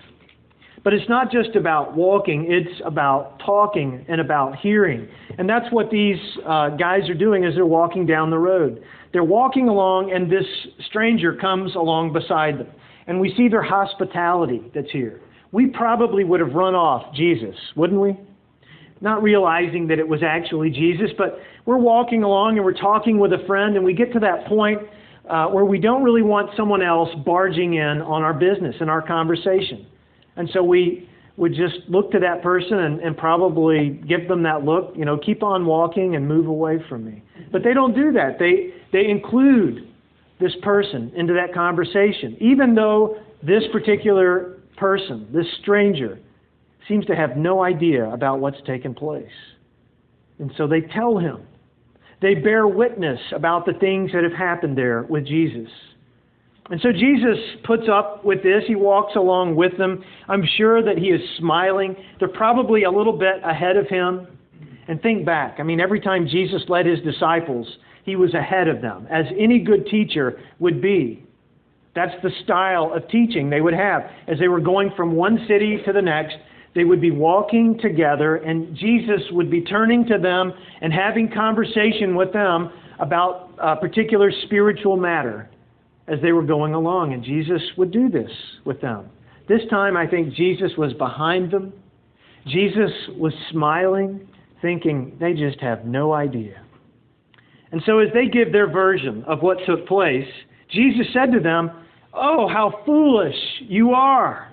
But 0.88 0.94
it's 0.94 1.10
not 1.10 1.29
just 1.29 1.58
about 1.58 1.98
walking, 1.98 2.50
it's 2.50 2.82
about 2.86 3.41
talking 3.46 4.06
and 4.08 4.22
about 4.22 4.56
hearing. 4.56 5.10
And 5.38 5.50
that's 5.50 5.70
what 5.70 5.91
these 5.91 6.15
uh, 6.48 6.70
guys 6.70 7.10
are 7.10 7.13
doing 7.13 7.44
as 7.44 7.56
they're 7.56 7.65
walking 7.65 8.06
down 8.06 8.29
the 8.29 8.39
road. 8.39 8.82
They're 9.12 9.22
walking 9.22 9.67
along, 9.67 10.13
and 10.13 10.32
this 10.32 10.46
stranger 10.88 11.36
comes 11.36 11.75
along 11.75 12.13
beside 12.13 12.58
them. 12.58 12.67
And 13.06 13.20
we 13.20 13.34
see 13.36 13.50
their 13.50 13.63
hospitality 13.63 14.62
that's 14.74 14.89
here. 14.89 15.20
We 15.51 15.65
probably 15.65 16.24
would 16.24 16.39
have 16.39 16.53
run 16.53 16.74
off 16.74 17.13
Jesus, 17.13 17.58
wouldn't 17.75 18.00
we? 18.00 18.17
Not 19.01 19.22
realizing 19.22 19.88
that 19.88 20.00
it 20.00 20.08
was 20.08 20.24
actually 20.24 20.70
Jesus, 20.70 21.10
but 21.17 21.39
we're 21.65 21.79
walking 21.79 22.24
along 22.24 22.56
and 22.56 22.63
we're 22.63 22.72
talking 22.72 23.20
with 23.20 23.34
a 23.34 23.46
friend, 23.46 23.75
and 23.75 23.84
we 23.84 23.94
get 23.94 24.13
to 24.13 24.20
that 24.20 24.46
point 24.46 24.79
uh, 25.29 25.48
where 25.48 25.65
we 25.65 25.82
don't 25.82 26.06
really 26.06 26.22
want 26.22 26.51
someone 26.56 26.82
else 26.82 27.10
barging 27.25 27.74
in 27.74 28.01
on 28.01 28.24
our 28.24 28.34
business 28.34 28.77
and 28.79 28.89
our 28.89 29.06
conversation. 29.06 29.86
And 30.38 30.50
so 30.53 30.63
we 30.63 31.10
would 31.38 31.53
just 31.53 31.75
look 31.88 32.12
to 32.12 32.20
that 32.20 32.41
person 32.41 32.79
and, 32.79 33.00
and 33.00 33.15
probably 33.15 34.01
give 34.08 34.27
them 34.27 34.44
that 34.44 34.63
look, 34.63 34.94
you 34.96 35.06
know, 35.06 35.17
keep 35.17 35.44
on 35.44 35.65
walking 35.65 36.15
and 36.15 36.27
move 36.27 36.48
away 36.48 36.79
from 36.89 37.06
me. 37.06 37.24
But 37.51 37.63
they 37.63 37.74
don't 37.74 37.94
do 37.94 38.12
that. 38.13 38.39
They, 38.39 38.74
they 38.91 39.10
include 39.10 39.88
this 40.39 40.53
person 40.63 41.12
into 41.15 41.34
that 41.34 41.53
conversation, 41.53 42.38
even 42.39 42.75
though 42.75 43.17
this 43.44 43.63
particular 43.72 44.58
person, 44.77 45.27
this 45.32 45.46
stranger, 45.62 46.20
seems 46.88 47.06
to 47.06 47.15
have 47.15 47.38
no 47.38 47.63
idea 47.63 48.10
about 48.10 48.39
what's 48.39 48.62
taken 48.65 48.94
place. 48.94 49.25
And 50.39 50.51
so 50.58 50.67
they 50.67 50.82
tell 50.82 51.17
him. 51.17 51.41
They 52.22 52.34
bear 52.34 52.67
witness 52.67 53.20
about 53.32 53.65
the 53.65 53.74
things 53.74 54.12
that 54.13 54.24
have 54.24 54.34
happened 54.34 54.77
there 54.77 55.03
with 55.03 55.27
Jesus. 55.27 55.70
And 56.70 56.82
so 56.82 56.92
Jesus 56.92 57.38
puts 57.64 57.84
up 57.92 58.26
with 58.26 58.44
this. 58.44 58.64
He 58.68 58.76
walks 58.76 59.16
along 59.16 59.56
with 59.56 59.78
them. 59.78 60.04
I'm 60.28 60.44
sure 60.58 60.84
that 60.84 60.98
he 60.98 61.08
is 61.08 61.22
smiling. 61.38 61.96
They're 62.20 62.28
probably 62.28 62.84
a 62.84 62.92
little 62.92 63.18
bit 63.18 63.36
ahead 63.44 63.78
of 63.78 63.88
him. 63.88 64.28
And 64.90 65.02
think 65.02 65.26
back. 65.26 65.58
I 65.60 65.64
mean, 65.64 65.82
every 65.82 66.00
time 66.00 66.28
Jesus 66.30 66.62
led 66.70 66.86
his 66.86 67.00
disciples, 67.02 67.68
he 68.06 68.16
was 68.16 68.34
ahead 68.34 68.70
of 68.70 68.82
them, 68.82 69.06
as 69.12 69.26
any 69.38 69.60
good 69.60 69.86
teacher 69.88 70.40
would 70.60 70.82
be. 70.82 71.26
That's 71.94 72.14
the 72.24 72.32
style 72.46 72.94
of 72.94 73.06
teaching 73.10 73.50
they 73.50 73.60
would 73.60 73.74
have. 73.74 74.04
As 74.30 74.40
they 74.40 74.48
were 74.48 74.62
going 74.62 74.92
from 74.96 75.14
one 75.14 75.46
city 75.46 75.82
to 75.86 75.92
the 75.92 76.02
next, 76.02 76.38
they 76.74 76.86
would 76.86 77.02
be 77.02 77.12
walking 77.12 77.78
together, 77.82 78.38
and 78.38 78.78
Jesus 78.78 79.22
would 79.32 79.52
be 79.52 79.62
turning 79.62 80.06
to 80.06 80.18
them 80.18 80.54
and 80.80 80.94
having 80.94 81.30
conversation 81.34 82.16
with 82.16 82.32
them 82.32 82.72
about 83.00 83.52
a 83.58 83.76
particular 83.76 84.32
spiritual 84.46 84.96
matter 84.96 85.50
as 86.08 86.20
they 86.22 86.32
were 86.32 86.44
going 86.44 86.74
along. 86.74 87.14
And 87.14 87.24
Jesus 87.24 87.62
would 87.78 87.92
do 87.92 88.10
this 88.10 88.32
with 88.66 88.82
them. 88.82 89.10
This 89.48 89.62
time, 89.70 89.96
I 89.96 90.08
think 90.08 90.34
Jesus 90.34 90.72
was 90.78 90.94
behind 90.94 91.52
them. 91.52 91.74
Jesus 92.48 92.92
was 93.18 93.34
smiling, 93.52 94.28
thinking, 94.62 95.16
they 95.20 95.34
just 95.34 95.60
have 95.62 95.86
no 95.86 96.14
idea. 96.14 96.62
And 97.72 97.82
so, 97.86 98.00
as 98.00 98.08
they 98.14 98.28
give 98.28 98.52
their 98.52 98.70
version 98.70 99.24
of 99.26 99.42
what 99.42 99.58
took 99.66 99.88
place, 99.88 100.28
Jesus 100.70 101.06
said 101.14 101.32
to 101.34 101.40
them, 101.40 101.72
Oh, 102.14 102.48
how 102.48 102.82
foolish 102.86 103.36
you 103.62 103.92
are, 103.92 104.50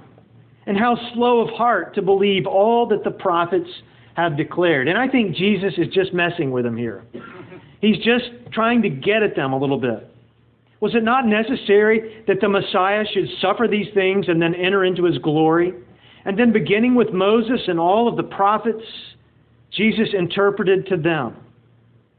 and 0.67 0.77
how 0.77 0.97
slow 1.15 1.41
of 1.41 1.51
heart 1.51 1.95
to 1.95 2.03
believe 2.03 2.47
all 2.47 2.87
that 2.89 3.05
the 3.05 3.11
prophets 3.11 3.71
have 4.17 4.37
declared. 4.37 4.89
And 4.89 4.99
I 4.99 5.09
think 5.09 5.37
Jesus 5.37 5.75
is 5.79 5.89
just 5.93 6.13
messing 6.13 6.51
with 6.51 6.65
them 6.65 6.77
here. 6.77 7.05
He's 7.81 7.97
just 7.99 8.31
trying 8.53 8.83
to 8.83 8.89
get 8.89 9.23
at 9.23 9.37
them 9.37 9.53
a 9.53 9.59
little 9.59 9.81
bit. 9.81 10.14
Was 10.85 10.95
it 10.95 11.03
not 11.03 11.27
necessary 11.27 12.23
that 12.27 12.43
the 12.43 12.49
Messiah 12.51 13.07
should 13.11 13.27
suffer 13.41 13.67
these 13.67 13.87
things 13.95 14.27
and 14.29 14.43
then 14.43 14.55
enter 14.55 14.85
into 14.85 15.05
his 15.05 15.17
glory? 15.17 15.73
And 16.27 16.39
then, 16.39 16.53
beginning 16.53 16.95
with 16.95 17.11
Moses 17.11 17.63
and 17.69 17.81
all 17.81 18.07
of 18.07 18.19
the 18.19 18.23
prophets, 18.23 18.85
Jesus 19.73 20.09
interpreted 20.13 20.87
to 20.89 20.99
them 20.99 21.37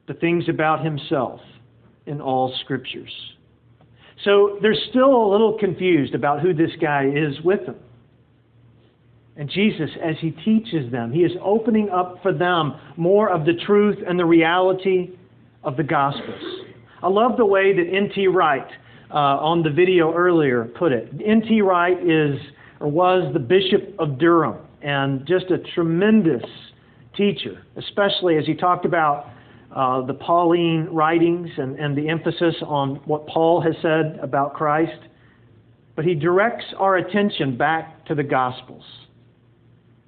the 0.08 0.16
things 0.16 0.50
about 0.50 0.84
himself 0.84 1.42
in 2.08 2.20
all 2.20 2.56
scriptures. 2.64 3.12
So 4.24 4.58
they're 4.64 4.74
still 4.90 5.14
a 5.14 5.30
little 5.32 5.60
confused 5.60 6.16
about 6.16 6.42
who 6.42 6.52
this 6.52 6.72
guy 6.82 7.06
is 7.06 7.40
with 7.42 7.68
them. 7.68 7.76
And 9.38 9.48
Jesus, 9.48 9.92
as 10.04 10.16
he 10.20 10.32
teaches 10.32 10.92
them, 10.92 11.12
he 11.12 11.20
is 11.20 11.34
opening 11.40 11.92
up 11.92 12.18
for 12.24 12.34
them 12.34 12.74
more 12.98 13.30
of 13.30 13.46
the 13.46 13.54
truth 13.68 14.00
and 14.08 14.18
the 14.18 14.26
reality 14.26 15.12
of 15.64 15.78
the 15.78 15.84
Gospels. 15.84 16.65
I 17.06 17.10
love 17.10 17.38
the 17.38 17.46
way 17.46 17.72
that 17.72 17.88
N.T. 17.88 18.30
Wright, 18.30 18.66
uh, 19.12 19.14
on 19.14 19.62
the 19.62 19.70
video 19.70 20.12
earlier, 20.12 20.66
put 20.66 20.92
it. 20.92 21.08
N.T. 21.24 21.62
Wright 21.62 22.00
is 22.02 22.36
or 22.80 22.88
was 22.88 23.32
the 23.32 23.40
Bishop 23.40 23.94
of 24.00 24.18
Durham 24.18 24.58
and 24.82 25.24
just 25.28 25.52
a 25.52 25.60
tremendous 25.76 26.42
teacher, 27.16 27.64
especially 27.78 28.40
as 28.40 28.48
he 28.48 28.56
talked 28.56 28.86
about 28.86 29.28
uh, 29.76 30.04
the 30.04 30.16
Pauline 30.16 30.88
writings 30.92 31.48
and, 31.58 31.78
and 31.78 31.96
the 31.96 32.10
emphasis 32.10 32.56
on 32.66 32.96
what 33.06 33.28
Paul 33.28 33.62
has 33.62 33.76
said 33.84 34.18
about 34.20 34.56
Christ. 34.56 35.00
But 35.96 36.06
he 36.06 36.16
directs 36.16 36.66
our 36.80 36.98
attention 36.98 37.56
back 37.56 38.04
to 38.08 38.16
the 38.16 38.24
Gospels. 38.24 38.84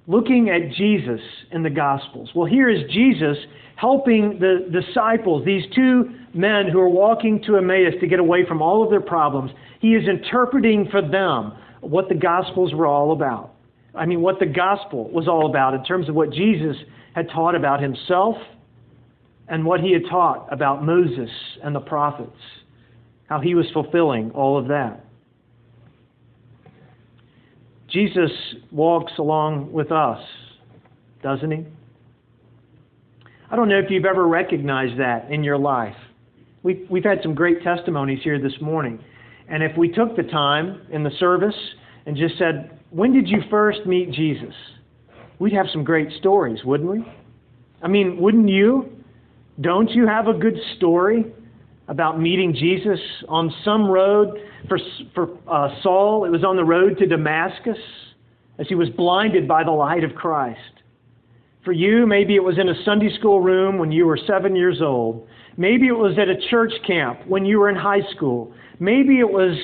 Looking 0.08 0.50
at 0.50 0.72
Jesus 0.72 1.20
in 1.52 1.62
the 1.62 1.70
Gospels. 1.70 2.30
Well, 2.34 2.46
here 2.46 2.68
is 2.68 2.90
Jesus 2.90 3.36
helping 3.76 4.40
the 4.40 4.68
disciples, 4.72 5.46
these 5.46 5.62
two 5.76 6.17
men 6.34 6.68
who 6.70 6.78
are 6.80 6.88
walking 6.88 7.42
to 7.46 7.56
Emmaus 7.56 7.94
to 8.00 8.06
get 8.06 8.18
away 8.20 8.44
from 8.46 8.62
all 8.62 8.82
of 8.84 8.90
their 8.90 9.00
problems. 9.00 9.50
He 9.80 9.94
is 9.94 10.08
interpreting 10.08 10.88
for 10.90 11.02
them 11.02 11.52
what 11.80 12.08
the 12.08 12.14
Gospels 12.14 12.74
were 12.74 12.86
all 12.86 13.12
about. 13.12 13.54
I 13.94 14.06
mean, 14.06 14.20
what 14.20 14.38
the 14.38 14.46
gospel 14.46 15.10
was 15.10 15.26
all 15.26 15.50
about 15.50 15.74
in 15.74 15.84
terms 15.84 16.08
of 16.08 16.14
what 16.14 16.30
Jesus 16.30 16.76
had 17.14 17.28
taught 17.30 17.54
about 17.54 17.82
himself 17.82 18.36
and 19.48 19.64
what 19.64 19.80
he 19.80 19.92
had 19.92 20.02
taught 20.08 20.46
about 20.52 20.84
Moses 20.84 21.30
and 21.64 21.74
the 21.74 21.80
prophets, 21.80 22.36
how 23.28 23.40
he 23.40 23.54
was 23.54 23.66
fulfilling 23.72 24.30
all 24.32 24.58
of 24.58 24.68
that. 24.68 25.04
Jesus 27.88 28.30
walks 28.70 29.12
along 29.18 29.72
with 29.72 29.90
us, 29.90 30.20
doesn't 31.22 31.50
he? 31.50 31.64
I 33.50 33.56
don't 33.56 33.68
know 33.68 33.78
if 33.78 33.90
you've 33.90 34.04
ever 34.04 34.28
recognized 34.28 35.00
that 35.00 35.30
in 35.30 35.42
your 35.42 35.56
life. 35.56 35.96
We've, 36.68 36.86
we've 36.90 37.04
had 37.04 37.20
some 37.22 37.34
great 37.34 37.62
testimonies 37.62 38.18
here 38.22 38.38
this 38.38 38.52
morning. 38.60 39.02
And 39.48 39.62
if 39.62 39.74
we 39.78 39.88
took 39.88 40.16
the 40.16 40.22
time 40.22 40.82
in 40.92 41.02
the 41.02 41.10
service 41.18 41.54
and 42.04 42.14
just 42.14 42.36
said, 42.36 42.78
When 42.90 43.14
did 43.14 43.26
you 43.26 43.38
first 43.48 43.86
meet 43.86 44.12
Jesus? 44.12 44.52
We'd 45.38 45.54
have 45.54 45.64
some 45.72 45.82
great 45.82 46.08
stories, 46.18 46.62
wouldn't 46.66 46.90
we? 46.90 47.10
I 47.80 47.88
mean, 47.88 48.20
wouldn't 48.20 48.50
you? 48.50 49.02
Don't 49.62 49.90
you 49.92 50.06
have 50.06 50.26
a 50.26 50.34
good 50.34 50.58
story 50.76 51.32
about 51.88 52.20
meeting 52.20 52.52
Jesus 52.52 53.00
on 53.30 53.50
some 53.64 53.86
road? 53.88 54.38
For, 54.68 54.78
for 55.14 55.38
uh, 55.50 55.70
Saul, 55.82 56.26
it 56.26 56.30
was 56.30 56.44
on 56.44 56.56
the 56.56 56.64
road 56.64 56.98
to 56.98 57.06
Damascus 57.06 57.78
as 58.58 58.66
he 58.68 58.74
was 58.74 58.90
blinded 58.90 59.48
by 59.48 59.64
the 59.64 59.70
light 59.70 60.04
of 60.04 60.14
Christ. 60.14 60.60
For 61.64 61.72
you, 61.72 62.06
maybe 62.06 62.36
it 62.36 62.44
was 62.44 62.58
in 62.58 62.68
a 62.68 62.74
Sunday 62.84 63.08
school 63.18 63.40
room 63.40 63.78
when 63.78 63.90
you 63.90 64.04
were 64.04 64.18
seven 64.26 64.54
years 64.54 64.82
old. 64.82 65.26
Maybe 65.58 65.88
it 65.88 65.98
was 65.98 66.16
at 66.18 66.28
a 66.28 66.36
church 66.50 66.72
camp 66.86 67.26
when 67.26 67.44
you 67.44 67.58
were 67.58 67.68
in 67.68 67.74
high 67.74 68.08
school. 68.14 68.54
Maybe 68.78 69.18
it 69.18 69.28
was 69.28 69.58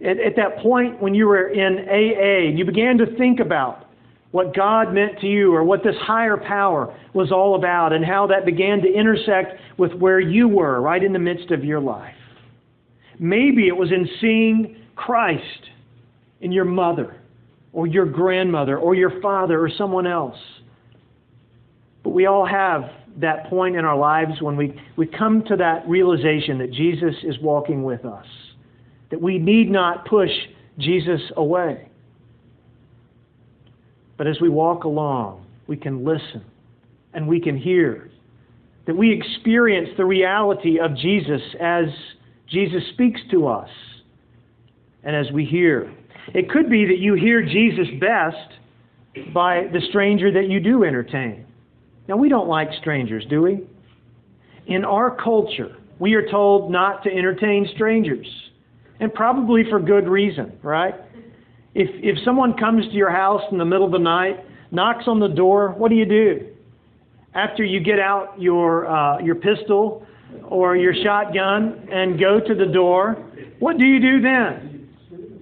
at, 0.00 0.20
at 0.20 0.36
that 0.36 0.58
point 0.58 1.02
when 1.02 1.14
you 1.14 1.26
were 1.26 1.48
in 1.48 1.80
AA 1.88 2.48
and 2.48 2.56
you 2.56 2.64
began 2.64 2.96
to 2.98 3.16
think 3.18 3.40
about 3.40 3.88
what 4.30 4.54
God 4.54 4.94
meant 4.94 5.18
to 5.20 5.26
you 5.26 5.52
or 5.52 5.64
what 5.64 5.82
this 5.82 5.96
higher 6.00 6.36
power 6.36 6.96
was 7.12 7.32
all 7.32 7.56
about 7.56 7.92
and 7.92 8.04
how 8.04 8.28
that 8.28 8.46
began 8.46 8.80
to 8.82 8.88
intersect 8.88 9.60
with 9.78 9.92
where 9.94 10.20
you 10.20 10.46
were 10.46 10.80
right 10.80 11.02
in 11.02 11.12
the 11.12 11.18
midst 11.18 11.50
of 11.50 11.64
your 11.64 11.80
life. 11.80 12.14
Maybe 13.18 13.66
it 13.66 13.76
was 13.76 13.90
in 13.90 14.08
seeing 14.20 14.76
Christ 14.94 15.70
in 16.40 16.52
your 16.52 16.64
mother 16.64 17.16
or 17.72 17.88
your 17.88 18.06
grandmother 18.06 18.78
or 18.78 18.94
your 18.94 19.20
father 19.20 19.60
or 19.60 19.68
someone 19.76 20.06
else. 20.06 20.38
But 22.04 22.10
we 22.10 22.26
all 22.26 22.46
have 22.46 22.84
that 23.18 23.48
point 23.48 23.76
in 23.76 23.84
our 23.84 23.96
lives 23.96 24.40
when 24.40 24.56
we, 24.56 24.80
we 24.96 25.06
come 25.06 25.42
to 25.48 25.56
that 25.56 25.86
realization 25.88 26.58
that 26.58 26.72
Jesus 26.72 27.14
is 27.22 27.38
walking 27.40 27.82
with 27.82 28.04
us 28.04 28.26
that 29.12 29.20
we 29.20 29.38
need 29.38 29.70
not 29.70 30.06
push 30.06 30.30
Jesus 30.78 31.20
away. 31.36 31.86
But 34.16 34.26
as 34.26 34.40
we 34.40 34.48
walk 34.48 34.84
along, 34.84 35.46
we 35.66 35.76
can 35.76 36.02
listen 36.02 36.42
and 37.12 37.28
we 37.28 37.38
can 37.38 37.56
hear. 37.56 38.10
That 38.86 38.96
we 38.96 39.12
experience 39.12 39.90
the 39.98 40.06
reality 40.06 40.80
of 40.80 40.96
Jesus 40.96 41.42
as 41.60 41.84
Jesus 42.48 42.82
speaks 42.94 43.20
to 43.30 43.46
us 43.46 43.68
and 45.04 45.14
as 45.14 45.30
we 45.30 45.44
hear. 45.44 45.92
It 46.28 46.48
could 46.48 46.70
be 46.70 46.86
that 46.86 46.98
you 46.98 47.12
hear 47.12 47.42
Jesus 47.44 47.88
best 48.00 49.34
by 49.34 49.66
the 49.74 49.80
stranger 49.90 50.32
that 50.32 50.48
you 50.48 50.58
do 50.58 50.84
entertain. 50.84 51.44
Now, 52.08 52.16
we 52.16 52.28
don't 52.28 52.48
like 52.48 52.68
strangers, 52.80 53.24
do 53.30 53.42
we? 53.42 53.60
In 54.66 54.84
our 54.84 55.16
culture, 55.22 55.76
we 55.98 56.14
are 56.14 56.28
told 56.28 56.70
not 56.70 57.02
to 57.04 57.10
entertain 57.10 57.68
strangers 57.74 58.26
and 59.00 59.12
probably 59.12 59.64
for 59.68 59.80
good 59.80 60.08
reason, 60.08 60.52
right? 60.62 60.94
If, 61.74 61.88
if 62.02 62.22
someone 62.24 62.56
comes 62.56 62.84
to 62.86 62.92
your 62.92 63.10
house 63.10 63.42
in 63.50 63.58
the 63.58 63.64
middle 63.64 63.86
of 63.86 63.92
the 63.92 63.98
night, 63.98 64.44
knocks 64.70 65.04
on 65.06 65.20
the 65.20 65.28
door, 65.28 65.70
what 65.70 65.88
do 65.88 65.94
you 65.96 66.04
do? 66.04 66.48
After 67.34 67.64
you 67.64 67.80
get 67.80 67.98
out 67.98 68.40
your, 68.40 68.86
uh, 68.86 69.18
your 69.20 69.36
pistol 69.36 70.06
or 70.44 70.76
your 70.76 70.94
shotgun 71.02 71.88
and 71.90 72.18
go 72.18 72.40
to 72.40 72.54
the 72.54 72.66
door, 72.66 73.14
what 73.58 73.78
do 73.78 73.86
you 73.86 74.00
do 74.00 74.20
then? 74.20 74.88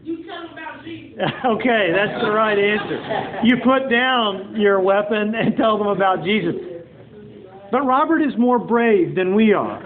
You 0.04 0.24
tell 0.24 0.42
them 0.42 0.52
about 0.52 0.84
Jesus. 0.84 1.09
okay, 1.44 1.92
that's 1.94 2.22
the 2.22 2.30
right 2.30 2.58
answer. 2.58 3.40
You 3.44 3.56
put 3.62 3.90
down 3.90 4.56
your 4.58 4.80
weapon 4.80 5.34
and 5.34 5.56
tell 5.56 5.76
them 5.76 5.88
about 5.88 6.24
Jesus. 6.24 6.54
But 7.70 7.82
Robert 7.82 8.20
is 8.20 8.32
more 8.38 8.58
brave 8.58 9.14
than 9.14 9.34
we 9.34 9.52
are. 9.52 9.80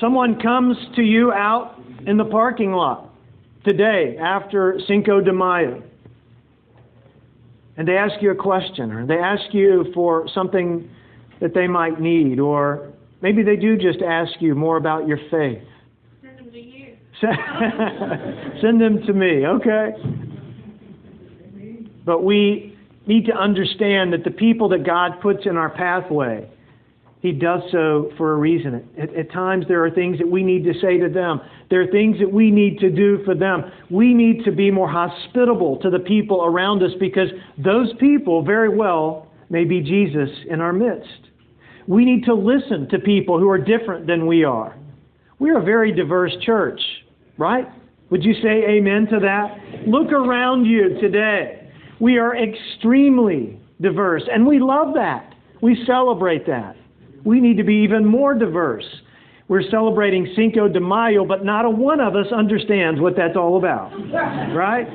Someone 0.00 0.40
comes 0.40 0.76
to 0.94 1.02
you 1.02 1.32
out 1.32 1.80
in 2.06 2.16
the 2.16 2.24
parking 2.24 2.72
lot 2.72 3.10
today 3.64 4.16
after 4.18 4.78
Cinco 4.86 5.20
de 5.20 5.32
Mayo, 5.32 5.82
and 7.76 7.88
they 7.88 7.96
ask 7.96 8.22
you 8.22 8.30
a 8.30 8.36
question, 8.36 8.92
or 8.92 9.06
they 9.06 9.18
ask 9.18 9.52
you 9.52 9.86
for 9.92 10.28
something 10.34 10.88
that 11.40 11.52
they 11.52 11.66
might 11.66 12.00
need, 12.00 12.38
or 12.38 12.92
maybe 13.22 13.42
they 13.42 13.56
do 13.56 13.76
just 13.76 14.00
ask 14.02 14.32
you 14.40 14.54
more 14.54 14.76
about 14.76 15.06
your 15.06 15.18
faith. 15.30 15.62
Send 16.22 16.38
them 16.38 16.50
to 16.52 16.60
you. 16.60 16.96
Send 18.60 18.80
them 18.80 19.02
to 19.06 19.12
me, 19.12 19.46
okay? 19.46 19.92
But 22.04 22.22
we 22.22 22.76
need 23.06 23.26
to 23.26 23.32
understand 23.32 24.12
that 24.12 24.24
the 24.24 24.30
people 24.30 24.68
that 24.70 24.84
God 24.84 25.20
puts 25.20 25.46
in 25.46 25.56
our 25.56 25.70
pathway 25.70 26.48
he 27.26 27.32
does 27.32 27.62
so 27.72 28.12
for 28.16 28.34
a 28.34 28.36
reason. 28.36 28.88
At, 28.96 29.12
at, 29.14 29.32
times, 29.32 29.64
there 29.66 29.84
are 29.84 29.90
things 29.90 30.18
that 30.18 30.28
we 30.28 30.44
need 30.44 30.62
to 30.64 30.72
say 30.80 30.98
to 30.98 31.08
them. 31.08 31.40
There 31.70 31.80
are 31.80 31.90
things 31.90 32.18
that 32.20 32.30
we 32.30 32.52
need 32.52 32.78
to 32.78 32.88
do 32.88 33.24
for 33.24 33.34
them. 33.34 33.64
We 33.90 34.14
need 34.14 34.44
to 34.44 34.52
be 34.52 34.70
more 34.70 34.88
hospitable 34.88 35.78
to 35.78 35.90
the 35.90 35.98
people 35.98 36.44
around 36.44 36.84
us 36.84 36.92
because 37.00 37.28
those 37.58 37.92
people 37.98 38.44
very 38.44 38.68
well 38.68 39.26
may 39.50 39.64
be 39.64 39.80
Jesus 39.80 40.28
in 40.48 40.60
our 40.60 40.72
midst. 40.72 41.30
We 41.88 42.04
need 42.04 42.24
to 42.26 42.34
listen 42.34 42.88
to 42.90 42.98
people 43.00 43.40
who 43.40 43.48
are 43.48 43.58
different 43.58 44.06
than 44.06 44.26
we 44.26 44.44
are. 44.44 44.76
We're 45.40 45.58
a 45.58 45.64
very 45.64 45.92
diverse 45.92 46.36
church, 46.42 46.80
right? 47.38 47.66
Would 48.10 48.24
you 48.24 48.34
say 48.34 48.64
amen 48.68 49.06
to 49.10 49.18
that? 49.20 49.88
Look 49.88 50.12
around 50.12 50.64
you 50.64 51.00
today. 51.00 51.70
We 52.00 52.18
are 52.18 52.36
extremely 52.36 53.58
diverse, 53.80 54.22
and 54.32 54.46
we 54.46 54.58
love 54.60 54.94
that. 54.94 55.34
We 55.60 55.82
celebrate 55.86 56.46
that 56.46 56.76
we 57.26 57.40
need 57.40 57.56
to 57.56 57.64
be 57.64 57.74
even 57.74 58.06
more 58.06 58.34
diverse. 58.34 58.86
We're 59.48 59.68
celebrating 59.68 60.32
Cinco 60.36 60.68
de 60.68 60.80
Mayo, 60.80 61.26
but 61.26 61.44
not 61.44 61.64
a 61.64 61.70
one 61.70 62.00
of 62.00 62.14
us 62.14 62.26
understands 62.34 63.00
what 63.00 63.16
that's 63.16 63.36
all 63.36 63.58
about. 63.58 63.90
Right? 64.54 64.86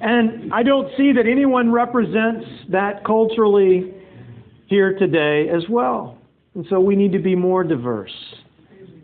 And 0.00 0.52
I 0.52 0.62
don't 0.62 0.88
see 0.96 1.12
that 1.12 1.26
anyone 1.26 1.70
represents 1.70 2.44
that 2.70 3.04
culturally 3.04 3.94
here 4.66 4.98
today 4.98 5.48
as 5.48 5.62
well. 5.70 6.18
And 6.54 6.66
so 6.68 6.80
we 6.80 6.96
need 6.96 7.12
to 7.12 7.18
be 7.18 7.36
more 7.36 7.62
diverse 7.62 8.14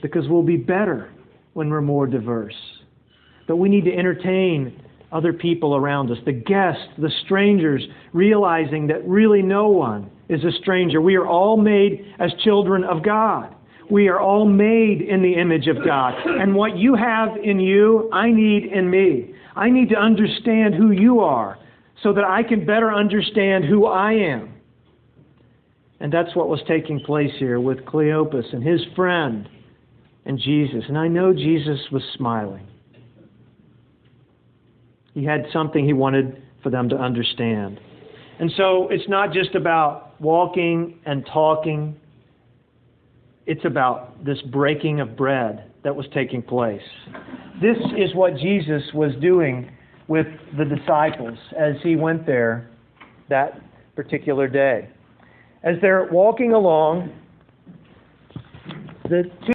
because 0.03 0.29
we'll 0.29 0.43
be 0.43 0.57
better 0.57 1.11
when 1.55 1.71
we're 1.71 1.81
more 1.81 2.07
diverse. 2.07 2.55
But 3.47 3.57
we 3.57 3.69
need 3.69 3.85
to 3.85 3.95
entertain 3.95 4.81
other 5.11 5.33
people 5.33 5.77
around 5.77 6.11
us, 6.11 6.19
the 6.25 6.33
guests, 6.33 6.89
the 6.99 7.11
strangers, 7.25 7.83
realizing 8.13 8.87
that 8.87 9.07
really 9.07 9.43
no 9.43 9.69
one 9.69 10.11
is 10.29 10.43
a 10.45 10.53
stranger. 10.63 11.01
We 11.01 11.17
are 11.17 11.27
all 11.27 11.57
made 11.57 12.15
as 12.19 12.31
children 12.43 12.83
of 12.85 13.05
God. 13.05 13.55
We 13.91 14.09
are 14.09 14.21
all 14.21 14.47
made 14.47 15.03
in 15.03 15.23
the 15.23 15.35
image 15.35 15.67
of 15.67 15.85
God. 15.85 16.15
And 16.27 16.55
what 16.55 16.79
you 16.79 16.95
have 16.95 17.37
in 17.43 17.61
you, 17.61 18.09
I 18.11 18.31
need 18.31 18.65
in 18.65 18.89
me. 18.89 19.35
I 19.55 19.69
need 19.69 19.91
to 19.91 19.97
understand 19.97 20.75
who 20.75 20.93
you 20.93 21.21
are 21.21 21.59
so 22.03 22.15
that 22.15 22.25
I 22.25 22.43
can 22.43 22.65
better 22.65 22.91
understand 22.93 23.67
who 23.67 23.87
I 23.87 24.13
am. 24.13 24.55
And 26.01 26.11
that's 26.13 26.35
what 26.35 26.49
was 26.49 26.61
taking 26.67 27.01
place 27.01 27.33
here 27.39 27.61
with 27.61 27.85
Cleopas 27.85 28.53
and 28.55 28.63
his 28.63 28.81
friend 28.97 29.49
and 30.25 30.39
Jesus. 30.39 30.85
And 30.89 30.97
I 30.97 31.09
know 31.09 31.33
Jesus 31.33 31.81
was 31.91 32.03
smiling. 32.17 32.67
He 35.15 35.25
had 35.25 35.47
something 35.53 35.85
he 35.85 35.93
wanted 35.93 36.43
for 36.63 36.71
them 36.71 36.89
to 36.89 36.97
understand. 36.97 37.81
And 38.39 38.51
so 38.57 38.89
it's 38.89 39.09
not 39.09 39.33
just 39.33 39.55
about 39.55 40.21
walking 40.21 40.99
and 41.05 41.27
talking, 41.27 41.97
it's 43.47 43.65
about 43.65 44.25
this 44.25 44.41
breaking 44.51 45.01
of 45.01 45.17
bread 45.17 45.71
that 45.85 45.95
was 45.95 46.07
taking 46.15 46.43
place. 46.43 46.83
This 47.61 47.77
is 47.99 48.15
what 48.15 48.37
Jesus 48.37 48.83
was 48.95 49.13
doing 49.21 49.71
with 50.09 50.27
the 50.57 50.65
disciples 50.65 51.39
as 51.59 51.75
he 51.83 51.97
went 51.97 52.27
there 52.27 52.71
that 53.29 53.61
particular 53.95 54.49
day. 54.49 54.89
As 55.63 55.77
they're 55.81 56.09
walking 56.11 56.53
along, 56.53 57.13
the 59.05 59.25
two 59.47 59.51